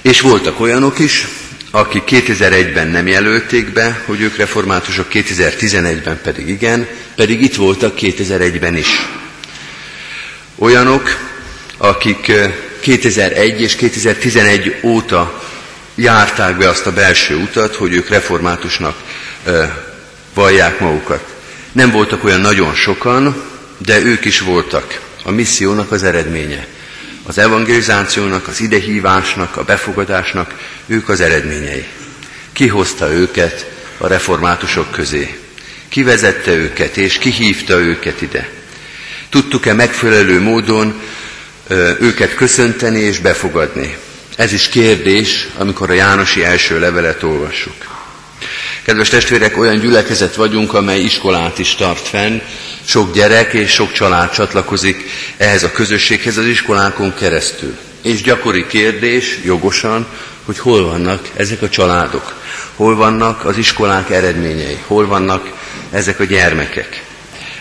És 0.00 0.20
voltak 0.20 0.60
olyanok 0.60 0.98
is, 0.98 1.26
akik 1.70 2.02
2001-ben 2.06 2.88
nem 2.88 3.06
jelölték 3.06 3.72
be, 3.72 4.02
hogy 4.06 4.20
ők 4.20 4.36
reformátusok, 4.36 5.06
2011-ben 5.12 6.20
pedig 6.22 6.48
igen, 6.48 6.86
pedig 7.14 7.42
itt 7.42 7.54
voltak 7.54 7.94
2001-ben 8.00 8.76
is. 8.76 9.06
Olyanok, 10.58 11.16
akik 11.76 12.32
2001 12.80 13.60
és 13.60 13.76
2011 13.76 14.78
óta 14.82 15.42
járták 15.94 16.56
be 16.56 16.68
azt 16.68 16.86
a 16.86 16.92
belső 16.92 17.36
utat, 17.36 17.74
hogy 17.74 17.92
ők 17.92 18.08
reformátusnak 18.08 18.96
vallják 20.34 20.80
magukat. 20.80 21.34
Nem 21.72 21.90
voltak 21.90 22.24
olyan 22.24 22.40
nagyon 22.40 22.74
sokan, 22.74 23.42
de 23.78 24.00
ők 24.00 24.24
is 24.24 24.40
voltak. 24.40 25.07
A 25.28 25.30
missziónak 25.30 25.92
az 25.92 26.02
eredménye. 26.02 26.66
Az 27.22 27.38
evangelizációnak, 27.38 28.48
az 28.48 28.60
idehívásnak, 28.60 29.56
a 29.56 29.64
befogadásnak 29.64 30.54
ők 30.86 31.08
az 31.08 31.20
eredményei. 31.20 31.86
Ki 32.52 32.66
hozta 32.66 33.12
őket 33.12 33.70
a 33.98 34.06
reformátusok 34.06 34.90
közé? 34.90 35.38
Ki 35.88 36.02
vezette 36.02 36.54
őket, 36.54 36.96
és 36.96 37.18
ki 37.18 37.30
hívta 37.30 37.78
őket 37.78 38.22
ide? 38.22 38.48
Tudtuk-e 39.28 39.72
megfelelő 39.72 40.40
módon 40.40 41.00
őket 42.00 42.34
köszönteni 42.34 43.00
és 43.00 43.18
befogadni? 43.18 43.96
Ez 44.36 44.52
is 44.52 44.68
kérdés, 44.68 45.48
amikor 45.56 45.90
a 45.90 45.94
Jánosi 45.94 46.44
első 46.44 46.78
levelet 46.78 47.22
olvassuk. 47.22 47.97
Kedves 48.88 49.08
testvérek, 49.08 49.58
olyan 49.58 49.78
gyülekezet 49.78 50.34
vagyunk, 50.34 50.74
amely 50.74 51.00
iskolát 51.00 51.58
is 51.58 51.74
tart 51.74 52.08
fenn, 52.08 52.40
sok 52.84 53.14
gyerek 53.14 53.52
és 53.52 53.70
sok 53.70 53.92
család 53.92 54.30
csatlakozik 54.30 55.10
ehhez 55.36 55.62
a 55.62 55.72
közösséghez 55.72 56.36
az 56.36 56.44
iskolánkon 56.44 57.14
keresztül. 57.14 57.76
És 58.02 58.22
gyakori 58.22 58.66
kérdés, 58.66 59.38
jogosan, 59.44 60.06
hogy 60.44 60.58
hol 60.58 60.84
vannak 60.84 61.28
ezek 61.36 61.62
a 61.62 61.68
családok, 61.68 62.34
hol 62.74 62.96
vannak 62.96 63.44
az 63.44 63.56
iskolák 63.58 64.10
eredményei, 64.10 64.78
hol 64.86 65.06
vannak 65.06 65.50
ezek 65.90 66.20
a 66.20 66.24
gyermekek. 66.24 67.04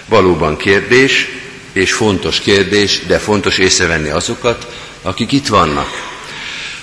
Valóban 0.05 0.57
kérdés, 0.57 1.29
és 1.73 1.93
fontos 1.93 2.39
kérdés, 2.39 3.01
de 3.07 3.17
fontos 3.17 3.57
észrevenni 3.57 4.09
azokat, 4.09 4.67
akik 5.01 5.31
itt 5.31 5.47
vannak, 5.47 5.89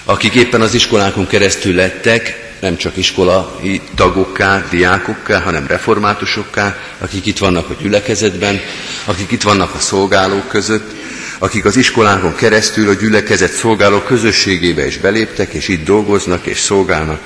akik 0.05 0.35
éppen 0.35 0.61
az 0.61 0.75
iskolákon 0.75 1.27
keresztül 1.27 1.75
lettek, 1.75 2.44
nem 2.65 2.77
csak 2.77 2.97
iskolai 2.97 3.81
tagokká, 3.95 4.65
diákokká, 4.71 5.41
hanem 5.41 5.67
reformátusokká, 5.67 6.77
akik 6.99 7.27
itt 7.27 7.39
vannak 7.39 7.71
a 7.71 7.75
gyülekezetben, 7.81 8.61
akik 9.05 9.31
itt 9.31 9.43
vannak 9.43 9.75
a 9.75 9.79
szolgálók 9.79 10.49
között, 10.49 10.91
akik 11.39 11.65
az 11.65 11.77
iskolánkon 11.77 12.35
keresztül 12.35 12.89
a 12.89 12.95
gyülekezet 12.95 13.53
szolgáló 13.53 13.99
közösségébe 13.99 14.87
is 14.87 14.99
beléptek, 14.99 15.53
és 15.53 15.69
itt 15.69 15.85
dolgoznak, 15.85 16.47
és 16.47 16.59
szolgálnak, 16.59 17.21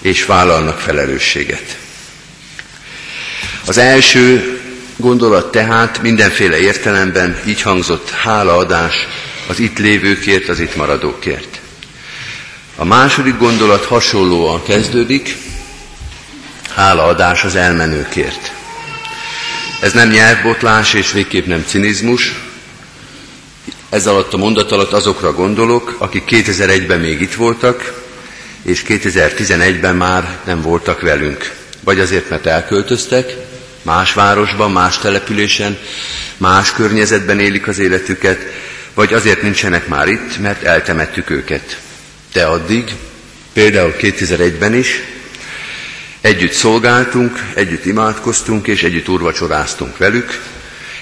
és 0.00 0.24
vállalnak 0.24 0.78
felelősséget. 0.78 1.78
Az 3.66 3.78
első 3.78 4.58
gondolat 4.96 5.50
tehát 5.50 6.02
mindenféle 6.02 6.58
értelemben 6.58 7.38
így 7.46 7.62
hangzott 7.62 8.10
hálaadás 8.10 8.94
az 9.48 9.58
itt 9.58 9.78
lévőkért, 9.78 10.48
az 10.48 10.60
itt 10.60 10.76
maradókért. 10.76 11.57
A 12.80 12.84
második 12.84 13.38
gondolat 13.38 13.84
hasonlóan 13.84 14.62
kezdődik, 14.62 15.36
hálaadás 16.74 17.44
az 17.44 17.54
elmenőkért. 17.54 18.52
Ez 19.80 19.92
nem 19.92 20.08
nyelvbotlás 20.08 20.94
és 20.94 21.12
végképp 21.12 21.46
nem 21.46 21.64
cinizmus. 21.66 22.34
Ez 23.88 24.06
alatt 24.06 24.32
a 24.32 24.36
mondat 24.36 24.72
alatt 24.72 24.92
azokra 24.92 25.32
gondolok, 25.32 25.96
akik 25.98 26.22
2001-ben 26.30 27.00
még 27.00 27.20
itt 27.20 27.34
voltak, 27.34 28.02
és 28.62 28.84
2011-ben 28.88 29.96
már 29.96 30.38
nem 30.44 30.62
voltak 30.62 31.00
velünk. 31.00 31.52
Vagy 31.84 32.00
azért, 32.00 32.28
mert 32.28 32.46
elköltöztek, 32.46 33.36
más 33.82 34.12
városban, 34.12 34.70
más 34.70 34.98
településen, 34.98 35.78
más 36.36 36.72
környezetben 36.72 37.40
élik 37.40 37.68
az 37.68 37.78
életüket, 37.78 38.38
vagy 38.94 39.12
azért 39.12 39.42
nincsenek 39.42 39.88
már 39.88 40.08
itt, 40.08 40.38
mert 40.38 40.62
eltemettük 40.62 41.30
őket. 41.30 41.86
De 42.32 42.44
addig, 42.44 42.94
például 43.52 43.94
2001-ben 44.00 44.74
is, 44.74 45.02
együtt 46.20 46.52
szolgáltunk, 46.52 47.44
együtt 47.54 47.84
imádkoztunk, 47.84 48.66
és 48.66 48.82
együtt 48.82 49.08
urvacsoráztunk 49.08 49.96
velük, 49.96 50.40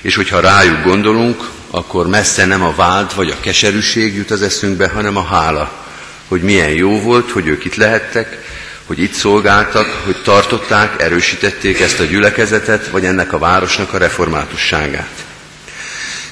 és 0.01 0.15
hogyha 0.15 0.41
rájuk 0.41 0.83
gondolunk, 0.83 1.49
akkor 1.71 2.07
messze 2.07 2.45
nem 2.47 2.62
a 2.62 2.75
vád 2.75 3.15
vagy 3.15 3.31
a 3.31 3.41
keserűség 3.41 4.15
jut 4.15 4.31
az 4.31 4.43
eszünkbe, 4.43 4.89
hanem 4.89 5.17
a 5.17 5.25
hála, 5.25 5.87
hogy 6.29 6.43
milyen 6.43 6.71
jó 6.71 7.01
volt, 7.01 7.31
hogy 7.31 7.47
ők 7.47 7.65
itt 7.65 7.75
lehettek, 7.75 8.45
hogy 8.87 8.99
itt 8.99 9.12
szolgáltak, 9.12 10.03
hogy 10.05 10.23
tartották, 10.23 11.03
erősítették 11.03 11.81
ezt 11.81 12.01
a 12.01 12.05
gyülekezetet, 12.05 12.89
vagy 12.89 13.05
ennek 13.05 13.33
a 13.33 13.39
városnak 13.39 13.93
a 13.93 13.99
reformátusságát. 13.99 15.25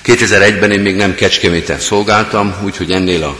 2001-ben 0.05 0.71
én 0.71 0.81
még 0.81 0.97
nem 0.97 1.15
Kecskeméten 1.15 1.79
szolgáltam, 1.79 2.55
úgyhogy 2.65 2.93
ennél 2.93 3.23
a 3.23 3.37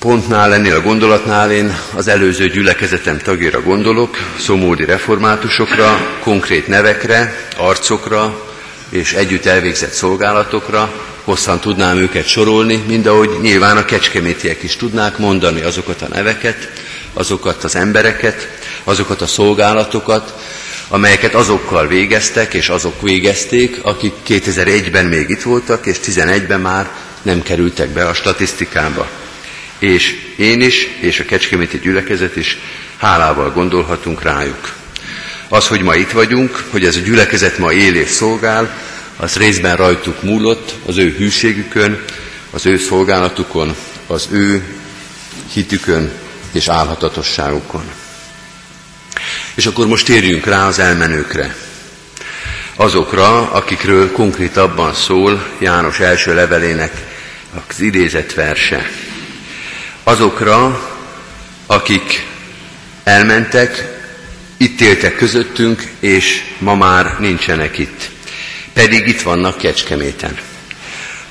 pontnál, 0.00 0.54
ennél 0.54 0.74
a 0.74 0.80
gondolatnál 0.80 1.52
én 1.52 1.78
az 1.94 2.08
előző 2.08 2.48
gyülekezetem 2.48 3.18
tagjira 3.18 3.62
gondolok, 3.62 4.16
szomódi 4.38 4.84
reformátusokra, 4.84 6.18
konkrét 6.22 6.66
nevekre, 6.66 7.48
arcokra 7.56 8.44
és 8.90 9.12
együtt 9.12 9.46
elvégzett 9.46 9.92
szolgálatokra, 9.92 10.92
hosszan 11.24 11.60
tudnám 11.60 11.96
őket 11.98 12.26
sorolni, 12.26 12.84
mind 12.86 13.06
ahogy 13.06 13.30
nyilván 13.40 13.76
a 13.76 13.84
kecskemétiek 13.84 14.62
is 14.62 14.76
tudnák 14.76 15.18
mondani 15.18 15.62
azokat 15.62 16.02
a 16.02 16.08
neveket, 16.08 16.70
azokat 17.12 17.64
az 17.64 17.76
embereket, 17.76 18.48
azokat 18.84 19.20
a 19.20 19.26
szolgálatokat, 19.26 20.34
amelyeket 20.88 21.34
azokkal 21.34 21.86
végeztek, 21.86 22.54
és 22.54 22.68
azok 22.68 23.02
végezték, 23.02 23.78
akik 23.82 24.12
2001-ben 24.28 25.06
még 25.06 25.28
itt 25.28 25.42
voltak, 25.42 25.86
és 25.86 25.96
2011-ben 26.04 26.60
már 26.60 26.90
nem 27.22 27.42
kerültek 27.42 27.88
be 27.88 28.06
a 28.06 28.14
statisztikába. 28.14 29.08
És 29.80 30.32
én 30.36 30.60
is, 30.60 30.88
és 31.00 31.20
a 31.20 31.24
Kecskeméti 31.24 31.78
gyülekezet 31.78 32.36
is 32.36 32.58
hálával 32.96 33.50
gondolhatunk 33.50 34.22
rájuk. 34.22 34.74
Az, 35.48 35.66
hogy 35.66 35.82
ma 35.82 35.94
itt 35.94 36.10
vagyunk, 36.10 36.64
hogy 36.70 36.84
ez 36.84 36.96
a 36.96 37.00
gyülekezet 37.00 37.58
ma 37.58 37.72
él 37.72 37.94
és 37.94 38.08
szolgál, 38.08 38.78
az 39.16 39.36
részben 39.36 39.76
rajtuk 39.76 40.22
múlott, 40.22 40.74
az 40.86 40.96
ő 40.96 41.14
hűségükön, 41.18 42.04
az 42.50 42.66
ő 42.66 42.78
szolgálatukon, 42.78 43.74
az 44.06 44.28
ő 44.30 44.62
hitükön 45.52 46.10
és 46.52 46.68
álhatatosságukon. 46.68 47.84
És 49.54 49.66
akkor 49.66 49.86
most 49.86 50.06
térjünk 50.06 50.46
rá 50.46 50.66
az 50.66 50.78
elmenőkre. 50.78 51.56
Azokra, 52.74 53.50
akikről 53.50 54.12
konkrétabban 54.12 54.94
szól 54.94 55.46
János 55.58 56.00
első 56.00 56.34
levelének 56.34 56.92
az 57.68 57.80
idézett 57.80 58.34
verse. 58.34 58.90
Azokra, 60.02 60.88
akik 61.66 62.26
elmentek, 63.04 63.98
itt 64.56 64.80
éltek 64.80 65.16
közöttünk, 65.16 65.82
és 66.00 66.42
ma 66.58 66.74
már 66.74 67.16
nincsenek 67.18 67.78
itt. 67.78 68.10
Pedig 68.72 69.08
itt 69.08 69.22
vannak 69.22 69.58
Kecskeméten. 69.58 70.38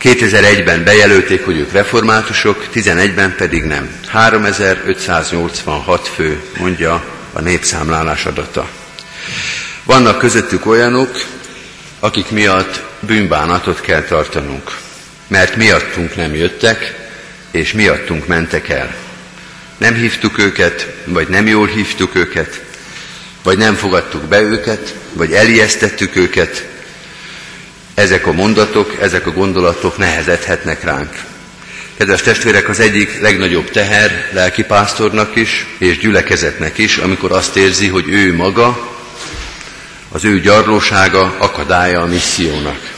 2001-ben 0.02 0.84
bejelölték, 0.84 1.46
hogy 1.46 1.58
ők 1.58 1.72
reformátusok, 1.72 2.68
11-ben 2.74 3.36
pedig 3.36 3.64
nem. 3.64 3.90
3586 4.08 6.08
fő, 6.08 6.42
mondja 6.58 7.04
a 7.34 7.42
népszámlálás 7.42 8.26
adata. 8.26 8.68
Vannak 9.84 10.18
közöttük 10.18 10.66
olyanok, 10.66 11.26
akik 12.00 12.30
miatt 12.30 12.82
bűnbánatot 13.00 13.82
kell 13.82 14.02
tartanunk, 14.02 14.78
mert 15.28 15.56
miattunk 15.56 16.16
nem 16.16 16.36
jöttek, 16.36 16.99
és 17.52 17.72
miattunk 17.72 18.28
mentek 18.28 18.70
el. 18.70 18.96
Nem 19.78 19.94
hívtuk 19.94 20.38
őket, 20.38 20.88
vagy 21.06 21.28
nem 21.28 21.48
jól 21.48 21.68
hívtuk 21.68 22.16
őket, 22.16 22.62
vagy 23.44 23.58
nem 23.58 23.76
fogadtuk 23.76 24.24
be 24.24 24.42
őket, 24.42 24.96
vagy 25.14 25.34
elijesztettük 25.34 26.16
őket. 26.16 26.68
Ezek 27.94 28.28
a 28.28 28.32
mondatok, 28.32 28.98
ezek 29.02 29.28
a 29.28 29.32
gondolatok 29.32 29.98
nehezedhetnek 29.98 30.84
ránk. 30.84 31.24
Kedves 31.98 32.22
testvérek, 32.22 32.70
az 32.70 32.80
egyik 32.80 33.22
legnagyobb 33.22 33.72
teher 33.72 34.30
lelkipásztornak 34.32 35.36
is, 35.36 35.66
és 35.78 35.98
gyülekezetnek 35.98 36.78
is, 36.78 36.98
amikor 36.98 37.32
azt 37.32 37.56
érzi, 37.56 37.88
hogy 37.88 38.08
ő 38.08 38.36
maga, 38.36 38.98
az 40.12 40.26
ő 40.26 40.40
gyarlósága 40.40 41.36
akadálya 41.38 42.02
a 42.02 42.06
missziónak. 42.06 42.94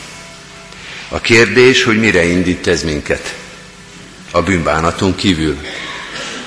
A 1.09 1.19
kérdés, 1.21 1.83
hogy 1.83 1.99
mire 1.99 2.25
indít 2.25 2.67
ez 2.67 2.83
minket? 2.83 3.35
A 4.31 4.41
bűnbánaton 4.41 5.15
kívül. 5.15 5.57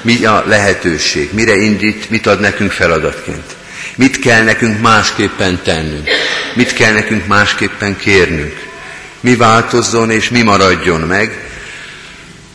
Mi 0.03 0.25
a 0.25 0.44
lehetőség? 0.47 1.33
Mire 1.33 1.57
indít? 1.57 2.11
Mit 2.11 2.27
ad 2.27 2.40
nekünk 2.40 2.70
feladatként? 2.70 3.57
Mit 3.97 4.18
kell 4.18 4.42
nekünk 4.42 4.81
másképpen 4.81 5.61
tennünk? 5.62 6.09
Mit 6.55 6.73
kell 6.73 6.92
nekünk 6.92 7.27
másképpen 7.27 7.97
kérnünk? 7.97 8.66
Mi 9.20 9.37
változzon 9.37 10.11
és 10.11 10.29
mi 10.29 10.42
maradjon 10.42 11.01
meg, 11.01 11.44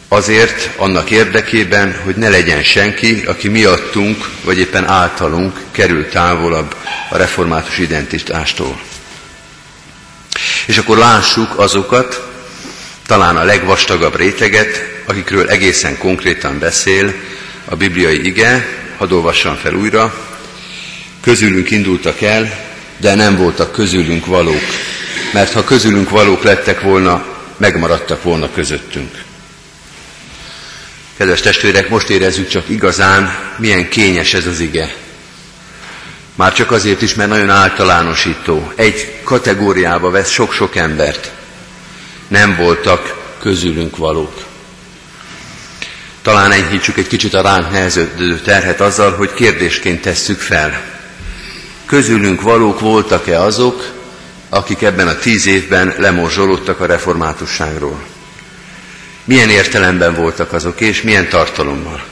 azért 0.08 0.70
annak 0.78 1.10
érdekében, 1.10 2.00
hogy 2.04 2.16
ne 2.16 2.30
legyen 2.30 2.64
senki, 2.64 3.24
aki 3.26 3.48
miattunk, 3.48 4.30
vagy 4.44 4.60
éppen 4.60 4.88
általunk 4.88 5.60
kerül 5.72 6.10
távolabb 6.10 6.76
a 7.10 7.18
református 7.18 7.78
identitástól. 7.78 8.82
És 10.66 10.78
akkor 10.78 10.98
lássuk 10.98 11.60
azokat, 11.60 12.28
talán 13.06 13.38
a 13.38 13.44
legvastagabb 13.44 14.16
réteget, 14.16 14.99
akikről 15.10 15.50
egészen 15.50 15.98
konkrétan 15.98 16.60
beszél 16.60 17.14
a 17.66 17.76
bibliai 17.76 18.26
ige, 18.26 18.68
hadd 18.98 19.12
olvassam 19.12 19.56
fel 19.56 19.74
újra, 19.74 20.28
közülünk 21.22 21.72
indultak 21.72 22.22
el, 22.22 22.68
de 22.98 23.16
nem 23.16 23.36
voltak 23.36 23.72
közülünk 23.72 24.26
valók, 24.26 24.62
mert 25.34 25.52
ha 25.52 25.64
közülünk 25.64 26.10
valók 26.10 26.44
lettek 26.44 26.82
volna, 26.82 27.26
megmaradtak 27.58 28.24
volna 28.24 28.52
közöttünk. 28.52 29.24
Kedves 31.18 31.42
testvérek, 31.42 31.90
most 31.90 32.10
érezzük 32.10 32.48
csak 32.48 32.70
igazán, 32.70 33.38
milyen 33.58 33.90
kényes 33.90 34.34
ez 34.34 34.46
az 34.46 34.60
ige. 34.60 34.96
Már 36.36 36.54
csak 36.54 36.72
azért 36.72 37.02
is, 37.02 37.14
mert 37.14 37.30
nagyon 37.30 37.50
általánosító. 37.50 38.72
Egy 38.76 39.20
kategóriába 39.24 40.10
vesz 40.10 40.30
sok-sok 40.30 40.76
embert. 40.76 41.32
Nem 42.28 42.56
voltak 42.56 43.34
közülünk 43.40 43.98
valók. 43.98 44.48
Talán 46.22 46.52
enyhítsük 46.52 46.98
egy 46.98 47.08
kicsit 47.08 47.34
a 47.34 47.42
ránk 47.42 47.72
neheződő 47.72 48.40
terhet 48.40 48.82
azzal, 48.82 49.16
hogy 49.16 49.34
kérdésként 49.34 50.02
tesszük 50.02 50.40
fel. 50.40 50.82
Közülünk 51.86 52.42
valók 52.42 52.80
voltak-e 52.80 53.42
azok, 53.42 53.92
akik 54.50 54.82
ebben 54.82 55.08
a 55.08 55.18
tíz 55.18 55.46
évben 55.46 55.94
lemorzsolódtak 55.98 56.80
a 56.80 56.86
reformátusságról? 56.86 58.04
Milyen 59.24 59.50
értelemben 59.50 60.16
voltak 60.16 60.54
azok, 60.54 60.82
és 60.82 61.02
milyen 61.02 61.30
tartalommal? 61.30 62.04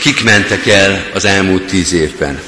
Kik 0.00 0.24
mentek 0.24 0.66
el 0.66 1.10
az 1.14 1.24
elmúlt 1.24 1.66
tíz 1.66 1.92
évben? 1.92 2.40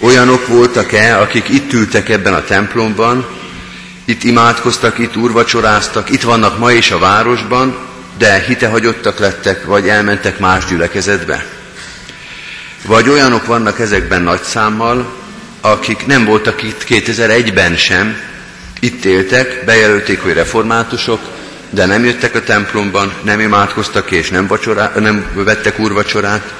Olyanok 0.00 0.46
voltak-e, 0.46 1.20
akik 1.20 1.48
itt 1.48 1.72
ültek 1.72 2.08
ebben 2.08 2.34
a 2.34 2.44
templomban, 2.44 3.26
itt 4.04 4.22
imádkoztak, 4.22 4.98
itt 4.98 5.16
úrvacsoráztak, 5.16 6.10
itt 6.10 6.22
vannak 6.22 6.58
ma 6.58 6.72
is 6.72 6.90
a 6.90 6.98
városban, 6.98 7.91
de 8.18 8.38
hitehagyottak 8.46 9.18
lettek, 9.18 9.64
vagy 9.64 9.88
elmentek 9.88 10.38
más 10.38 10.64
gyülekezetbe? 10.64 11.44
Vagy 12.86 13.08
olyanok 13.08 13.46
vannak 13.46 13.80
ezekben 13.80 14.22
nagy 14.22 14.42
számmal, 14.42 15.12
akik 15.60 16.06
nem 16.06 16.24
voltak 16.24 16.62
itt 16.62 16.84
2001-ben 16.88 17.76
sem, 17.76 18.16
itt 18.80 19.04
éltek, 19.04 19.64
bejelölték, 19.64 20.22
hogy 20.22 20.32
reformátusok, 20.32 21.20
de 21.70 21.86
nem 21.86 22.04
jöttek 22.04 22.34
a 22.34 22.42
templomban, 22.42 23.12
nem 23.22 23.40
imádkoztak 23.40 24.10
és 24.10 24.30
nem, 24.30 24.46
vacsorá, 24.46 24.92
nem 24.98 25.26
vettek 25.34 25.78
úrvacsorát, 25.78 26.52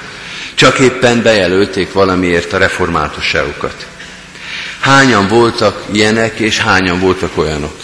csak 0.55 0.79
éppen 0.79 1.21
bejelölték 1.21 1.93
valamiért 1.93 2.53
a 2.53 2.57
reformátusságukat. 2.57 3.87
Hányan 4.79 5.27
voltak 5.27 5.83
ilyenek, 5.91 6.39
és 6.39 6.59
hányan 6.59 6.99
voltak 6.99 7.37
olyanok? 7.37 7.75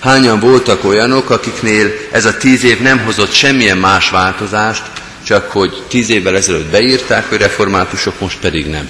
Hányan 0.00 0.40
voltak 0.40 0.84
olyanok, 0.84 1.30
akiknél 1.30 1.92
ez 2.10 2.24
a 2.24 2.36
tíz 2.36 2.64
év 2.64 2.80
nem 2.80 2.98
hozott 2.98 3.32
semmilyen 3.32 3.78
más 3.78 4.10
változást, 4.10 4.82
csak 5.24 5.50
hogy 5.50 5.82
tíz 5.88 6.10
évvel 6.10 6.36
ezelőtt 6.36 6.70
beírták, 6.70 7.28
hogy 7.28 7.38
reformátusok, 7.38 8.20
most 8.20 8.38
pedig 8.38 8.66
nem. 8.66 8.88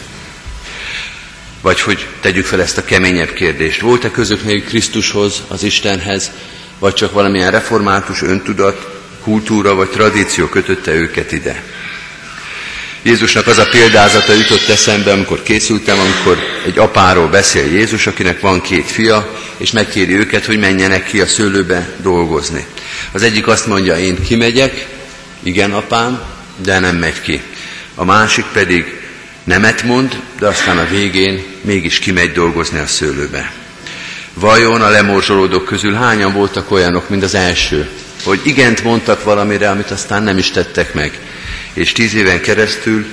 Vagy 1.61 1.81
hogy 1.81 2.07
tegyük 2.21 2.47
fel 2.47 2.61
ezt 2.61 2.79
a 2.79 2.85
keményebb 2.85 3.33
kérdést. 3.33 3.81
Volt-e 3.81 4.11
közöknél 4.11 4.63
Krisztushoz, 4.63 5.43
az 5.49 5.63
Istenhez, 5.63 6.31
vagy 6.79 6.95
csak 6.95 7.13
valamilyen 7.13 7.51
református 7.51 8.23
öntudat, 8.23 8.89
kultúra 9.23 9.75
vagy 9.75 9.89
tradíció 9.89 10.47
kötötte 10.47 10.93
őket 10.93 11.33
ide? 11.33 11.63
Jézusnak 13.09 13.47
az 13.47 13.59
a 13.59 13.69
példázata 13.71 14.33
jutott 14.33 14.69
eszembe, 14.69 15.13
amikor 15.13 15.43
készültem, 15.43 15.99
amikor 15.99 16.39
egy 16.67 16.79
apáról 16.79 17.29
beszél 17.29 17.67
Jézus, 17.67 18.07
akinek 18.07 18.41
van 18.41 18.61
két 18.61 18.91
fia, 18.91 19.39
és 19.57 19.71
megkéri 19.71 20.15
őket, 20.15 20.45
hogy 20.45 20.59
menjenek 20.59 21.05
ki 21.05 21.21
a 21.21 21.27
szőlőbe 21.27 21.89
dolgozni. 22.03 22.67
Az 23.13 23.23
egyik 23.23 23.47
azt 23.47 23.67
mondja, 23.67 23.99
én 23.99 24.23
kimegyek, 24.23 24.87
igen 25.43 25.73
apám, 25.73 26.23
de 26.57 26.79
nem 26.79 26.97
megy 26.97 27.21
ki. 27.21 27.41
A 27.95 28.05
másik 28.05 28.45
pedig 28.53 29.01
nemet 29.45 29.83
mond, 29.83 30.21
de 30.39 30.47
aztán 30.47 30.79
a 30.79 30.89
végén 30.91 31.45
mégis 31.61 31.99
kimegy 31.99 32.33
dolgozni 32.33 32.79
a 32.79 32.87
szőlőbe. 32.87 33.53
Vajon 34.35 34.83
a 34.83 34.89
lemorzsolódók 34.89 35.65
közül 35.65 35.95
hányan 35.95 36.33
voltak 36.33 36.71
olyanok, 36.71 37.09
mint 37.09 37.23
az 37.23 37.35
első, 37.35 37.89
hogy 38.25 38.41
igent 38.43 38.83
mondtak 38.83 39.25
valamire, 39.25 39.71
amit 39.71 39.91
aztán 39.91 40.23
nem 40.23 40.39
is 40.39 40.51
tettek 40.51 40.95
meg. 40.95 41.19
És 41.79 41.93
tíz 41.93 42.15
éven 42.15 42.41
keresztül 42.41 43.07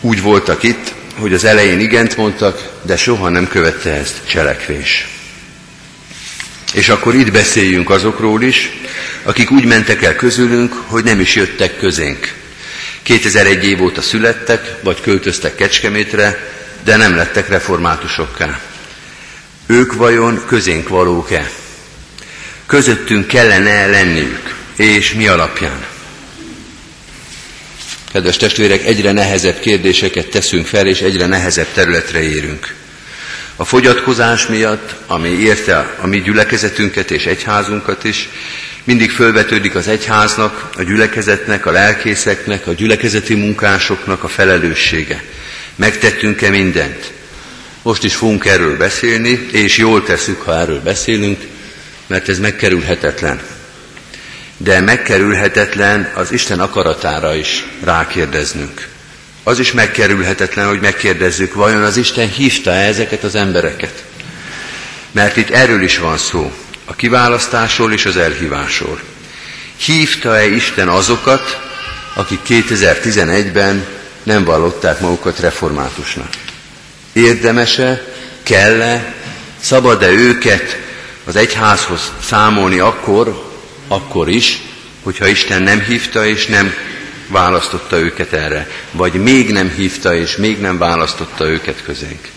úgy 0.00 0.22
voltak 0.22 0.62
itt, 0.62 0.94
hogy 1.16 1.32
az 1.32 1.44
elején 1.44 1.80
igent 1.80 2.16
mondtak, 2.16 2.70
de 2.82 2.96
soha 2.96 3.28
nem 3.28 3.48
követte 3.48 3.90
ezt 3.90 4.16
cselekvés. 4.26 5.08
És 6.72 6.88
akkor 6.88 7.14
itt 7.14 7.32
beszéljünk 7.32 7.90
azokról 7.90 8.42
is, 8.42 8.70
akik 9.22 9.50
úgy 9.50 9.64
mentek 9.64 10.02
el 10.02 10.16
közülünk, 10.16 10.74
hogy 10.86 11.04
nem 11.04 11.20
is 11.20 11.34
jöttek 11.34 11.78
közénk. 11.78 12.34
2001 13.02 13.64
év 13.64 13.82
óta 13.82 14.02
születtek, 14.02 14.74
vagy 14.82 15.00
költöztek 15.00 15.54
Kecskemétre, 15.54 16.52
de 16.84 16.96
nem 16.96 17.16
lettek 17.16 17.48
reformátusokká. 17.48 18.60
Ők 19.66 19.94
vajon 19.94 20.42
közénk 20.46 20.88
valók-e? 20.88 21.50
Közöttünk 22.66 23.26
kellene 23.26 23.86
lenniük, 23.86 24.54
és 24.76 25.12
mi 25.12 25.26
alapján? 25.26 25.97
Kedves 28.12 28.36
testvérek, 28.36 28.84
egyre 28.84 29.12
nehezebb 29.12 29.58
kérdéseket 29.58 30.26
teszünk 30.26 30.66
fel, 30.66 30.86
és 30.86 31.00
egyre 31.00 31.26
nehezebb 31.26 31.72
területre 31.74 32.22
érünk. 32.22 32.74
A 33.56 33.64
fogyatkozás 33.64 34.46
miatt, 34.46 34.94
ami 35.06 35.28
érte 35.28 35.96
a 36.00 36.06
mi 36.06 36.20
gyülekezetünket 36.20 37.10
és 37.10 37.26
egyházunkat 37.26 38.04
is, 38.04 38.28
mindig 38.84 39.10
fölvetődik 39.10 39.74
az 39.74 39.88
egyháznak, 39.88 40.70
a 40.76 40.82
gyülekezetnek, 40.82 41.66
a 41.66 41.70
lelkészeknek, 41.70 42.66
a 42.66 42.72
gyülekezeti 42.72 43.34
munkásoknak 43.34 44.24
a 44.24 44.28
felelőssége. 44.28 45.22
Megtettünk-e 45.74 46.50
mindent? 46.50 47.12
Most 47.82 48.04
is 48.04 48.14
fogunk 48.14 48.44
erről 48.44 48.76
beszélni, 48.76 49.46
és 49.52 49.76
jól 49.76 50.02
teszük, 50.02 50.42
ha 50.42 50.60
erről 50.60 50.80
beszélünk, 50.80 51.46
mert 52.06 52.28
ez 52.28 52.38
megkerülhetetlen. 52.38 53.57
De 54.60 54.80
megkerülhetetlen 54.80 56.12
az 56.14 56.32
Isten 56.32 56.60
akaratára 56.60 57.34
is 57.34 57.66
rákérdeznünk. 57.84 58.88
Az 59.42 59.58
is 59.58 59.72
megkerülhetetlen, 59.72 60.68
hogy 60.68 60.80
megkérdezzük, 60.80 61.54
vajon 61.54 61.82
az 61.82 61.96
Isten 61.96 62.28
hívta 62.28 62.70
-e 62.70 62.86
ezeket 62.86 63.22
az 63.24 63.34
embereket? 63.34 64.04
Mert 65.10 65.36
itt 65.36 65.50
erről 65.50 65.82
is 65.82 65.98
van 65.98 66.18
szó, 66.18 66.52
a 66.84 66.94
kiválasztásról 66.94 67.92
és 67.92 68.06
az 68.06 68.16
elhívásról. 68.16 69.00
Hívta-e 69.76 70.46
Isten 70.46 70.88
azokat, 70.88 71.60
akik 72.14 72.40
2011-ben 72.48 73.86
nem 74.22 74.44
vallották 74.44 75.00
magukat 75.00 75.38
reformátusnak? 75.38 76.28
Érdemese, 77.12 78.04
kell-e, 78.42 79.14
szabad-e 79.60 80.08
őket 80.08 80.78
az 81.24 81.36
egyházhoz 81.36 82.12
számolni 82.22 82.78
akkor, 82.78 83.47
akkor 83.88 84.28
is, 84.28 84.58
hogyha 85.02 85.26
Isten 85.26 85.62
nem 85.62 85.80
hívta 85.80 86.26
és 86.26 86.46
nem 86.46 86.74
választotta 87.28 87.98
őket 87.98 88.32
erre, 88.32 88.70
vagy 88.90 89.12
még 89.12 89.50
nem 89.50 89.72
hívta 89.76 90.14
és 90.14 90.36
még 90.36 90.60
nem 90.60 90.78
választotta 90.78 91.44
őket 91.46 91.82
közénk. 91.82 92.28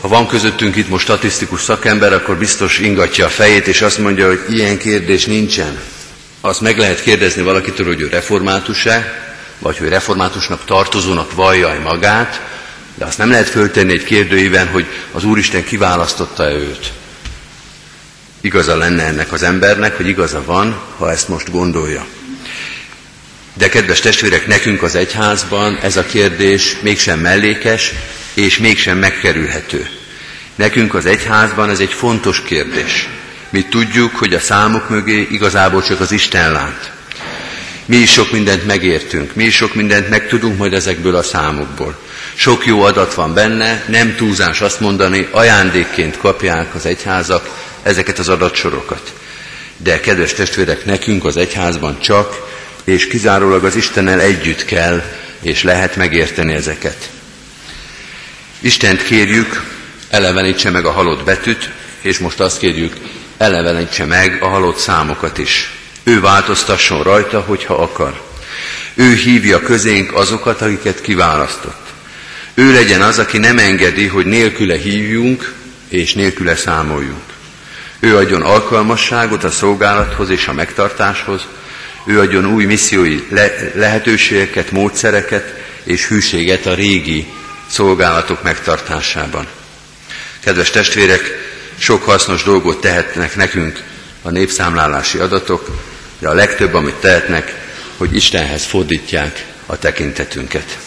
Ha 0.00 0.08
van 0.08 0.26
közöttünk 0.26 0.76
itt 0.76 0.88
most 0.88 1.04
statisztikus 1.04 1.60
szakember, 1.60 2.12
akkor 2.12 2.36
biztos 2.36 2.78
ingatja 2.78 3.26
a 3.26 3.28
fejét, 3.28 3.66
és 3.66 3.82
azt 3.82 3.98
mondja, 3.98 4.26
hogy 4.26 4.40
ilyen 4.48 4.78
kérdés 4.78 5.24
nincsen. 5.24 5.80
Azt 6.40 6.60
meg 6.60 6.78
lehet 6.78 7.02
kérdezni 7.02 7.42
valakitől, 7.42 7.86
hogy 7.86 8.00
ő 8.00 8.08
református-e, 8.08 9.28
vagy 9.58 9.78
hogy 9.78 9.88
reformátusnak 9.88 10.64
tartozónak 10.64 11.34
vallja 11.34 11.80
magát, 11.82 12.40
de 12.94 13.04
azt 13.04 13.18
nem 13.18 13.30
lehet 13.30 13.48
föltenni 13.48 13.92
egy 13.92 14.04
kérdőiben, 14.04 14.68
hogy 14.68 14.86
az 15.12 15.24
Úristen 15.24 15.64
kiválasztotta 15.64 16.50
őt. 16.50 16.92
Igaza 18.40 18.76
lenne 18.76 19.02
ennek 19.02 19.32
az 19.32 19.42
embernek, 19.42 19.96
hogy 19.96 20.08
igaza 20.08 20.42
van, 20.44 20.80
ha 20.98 21.10
ezt 21.10 21.28
most 21.28 21.50
gondolja. 21.50 22.06
De 23.54 23.68
kedves 23.68 24.00
testvérek, 24.00 24.46
nekünk 24.46 24.82
az 24.82 24.94
egyházban 24.94 25.78
ez 25.82 25.96
a 25.96 26.04
kérdés 26.06 26.76
mégsem 26.82 27.18
mellékes, 27.18 27.92
és 28.34 28.58
mégsem 28.58 28.98
megkerülhető. 28.98 29.88
Nekünk 30.54 30.94
az 30.94 31.06
egyházban 31.06 31.70
ez 31.70 31.80
egy 31.80 31.92
fontos 31.92 32.42
kérdés. 32.42 33.08
Mi 33.50 33.64
tudjuk, 33.64 34.16
hogy 34.16 34.34
a 34.34 34.40
számok 34.40 34.88
mögé 34.88 35.28
igazából 35.30 35.82
csak 35.82 36.00
az 36.00 36.12
Isten 36.12 36.52
lát. 36.52 36.92
Mi 37.84 37.96
is 37.96 38.12
sok 38.12 38.32
mindent 38.32 38.66
megértünk, 38.66 39.34
mi 39.34 39.44
is 39.44 39.56
sok 39.56 39.74
mindent 39.74 40.08
megtudunk 40.08 40.58
majd 40.58 40.72
ezekből 40.72 41.14
a 41.14 41.22
számokból. 41.22 41.98
Sok 42.34 42.66
jó 42.66 42.82
adat 42.82 43.14
van 43.14 43.34
benne, 43.34 43.84
nem 43.88 44.14
túlzás 44.16 44.60
azt 44.60 44.80
mondani, 44.80 45.28
ajándékként 45.30 46.18
kapják 46.18 46.74
az 46.74 46.86
egyházak 46.86 47.48
ezeket 47.82 48.18
az 48.18 48.28
adatsorokat. 48.28 49.12
De 49.76 50.00
kedves 50.00 50.32
testvérek, 50.32 50.84
nekünk 50.84 51.24
az 51.24 51.36
egyházban 51.36 52.00
csak 52.00 52.48
és 52.84 53.06
kizárólag 53.06 53.64
az 53.64 53.76
Istennel 53.76 54.20
együtt 54.20 54.64
kell 54.64 55.02
és 55.42 55.62
lehet 55.62 55.96
megérteni 55.96 56.54
ezeket. 56.54 57.10
Istent 58.60 59.02
kérjük, 59.02 59.64
elevenítse 60.08 60.70
meg 60.70 60.84
a 60.84 60.90
halott 60.90 61.24
betűt, 61.24 61.70
és 62.00 62.18
most 62.18 62.40
azt 62.40 62.58
kérjük, 62.58 62.96
elevenítse 63.36 64.04
meg 64.04 64.42
a 64.42 64.48
halott 64.48 64.78
számokat 64.78 65.38
is. 65.38 65.70
Ő 66.02 66.20
változtasson 66.20 67.02
rajta, 67.02 67.40
hogyha 67.40 67.74
akar. 67.74 68.22
Ő 68.94 69.14
hívja 69.14 69.60
közénk 69.60 70.14
azokat, 70.14 70.62
akiket 70.62 71.00
kiválasztott. 71.00 71.88
Ő 72.54 72.72
legyen 72.72 73.02
az, 73.02 73.18
aki 73.18 73.38
nem 73.38 73.58
engedi, 73.58 74.06
hogy 74.06 74.26
nélküle 74.26 74.76
hívjunk 74.76 75.54
és 75.88 76.14
nélküle 76.14 76.56
számoljunk. 76.56 77.22
Ő 78.00 78.16
adjon 78.16 78.42
alkalmasságot 78.42 79.44
a 79.44 79.50
szolgálathoz 79.50 80.28
és 80.28 80.48
a 80.48 80.52
megtartáshoz, 80.52 81.46
ő 82.04 82.20
adjon 82.20 82.46
új 82.46 82.64
missziói 82.64 83.26
le- 83.30 83.72
lehetőségeket, 83.74 84.70
módszereket 84.70 85.54
és 85.82 86.06
hűséget 86.06 86.66
a 86.66 86.74
régi 86.74 87.26
szolgálatok 87.70 88.42
megtartásában. 88.42 89.46
Kedves 90.40 90.70
testvérek, 90.70 91.22
sok 91.78 92.04
hasznos 92.04 92.42
dolgot 92.42 92.80
tehetnek 92.80 93.36
nekünk 93.36 93.82
a 94.22 94.30
népszámlálási 94.30 95.18
adatok, 95.18 95.68
de 96.18 96.28
a 96.28 96.34
legtöbb, 96.34 96.74
amit 96.74 96.94
tehetnek, 96.94 97.54
hogy 97.96 98.16
Istenhez 98.16 98.64
fordítják 98.64 99.44
a 99.66 99.78
tekintetünket. 99.78 100.78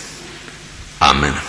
Amen. 0.98 1.42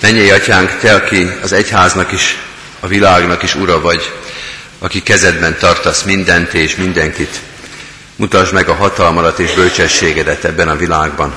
Menjél, 0.00 0.34
atyánk, 0.34 0.78
te, 0.80 0.94
aki 0.94 1.28
az 1.42 1.52
egyháznak 1.52 2.12
is, 2.12 2.38
a 2.84 2.86
világnak 2.86 3.42
is 3.42 3.54
ura 3.54 3.80
vagy, 3.80 4.12
aki 4.78 5.02
kezedben 5.02 5.58
tartasz 5.58 6.02
mindent 6.02 6.54
és 6.54 6.76
mindenkit, 6.76 7.40
mutasd 8.16 8.52
meg 8.52 8.68
a 8.68 8.74
hatalmadat 8.74 9.38
és 9.38 9.52
bölcsességedet 9.52 10.44
ebben 10.44 10.68
a 10.68 10.76
világban, 10.76 11.34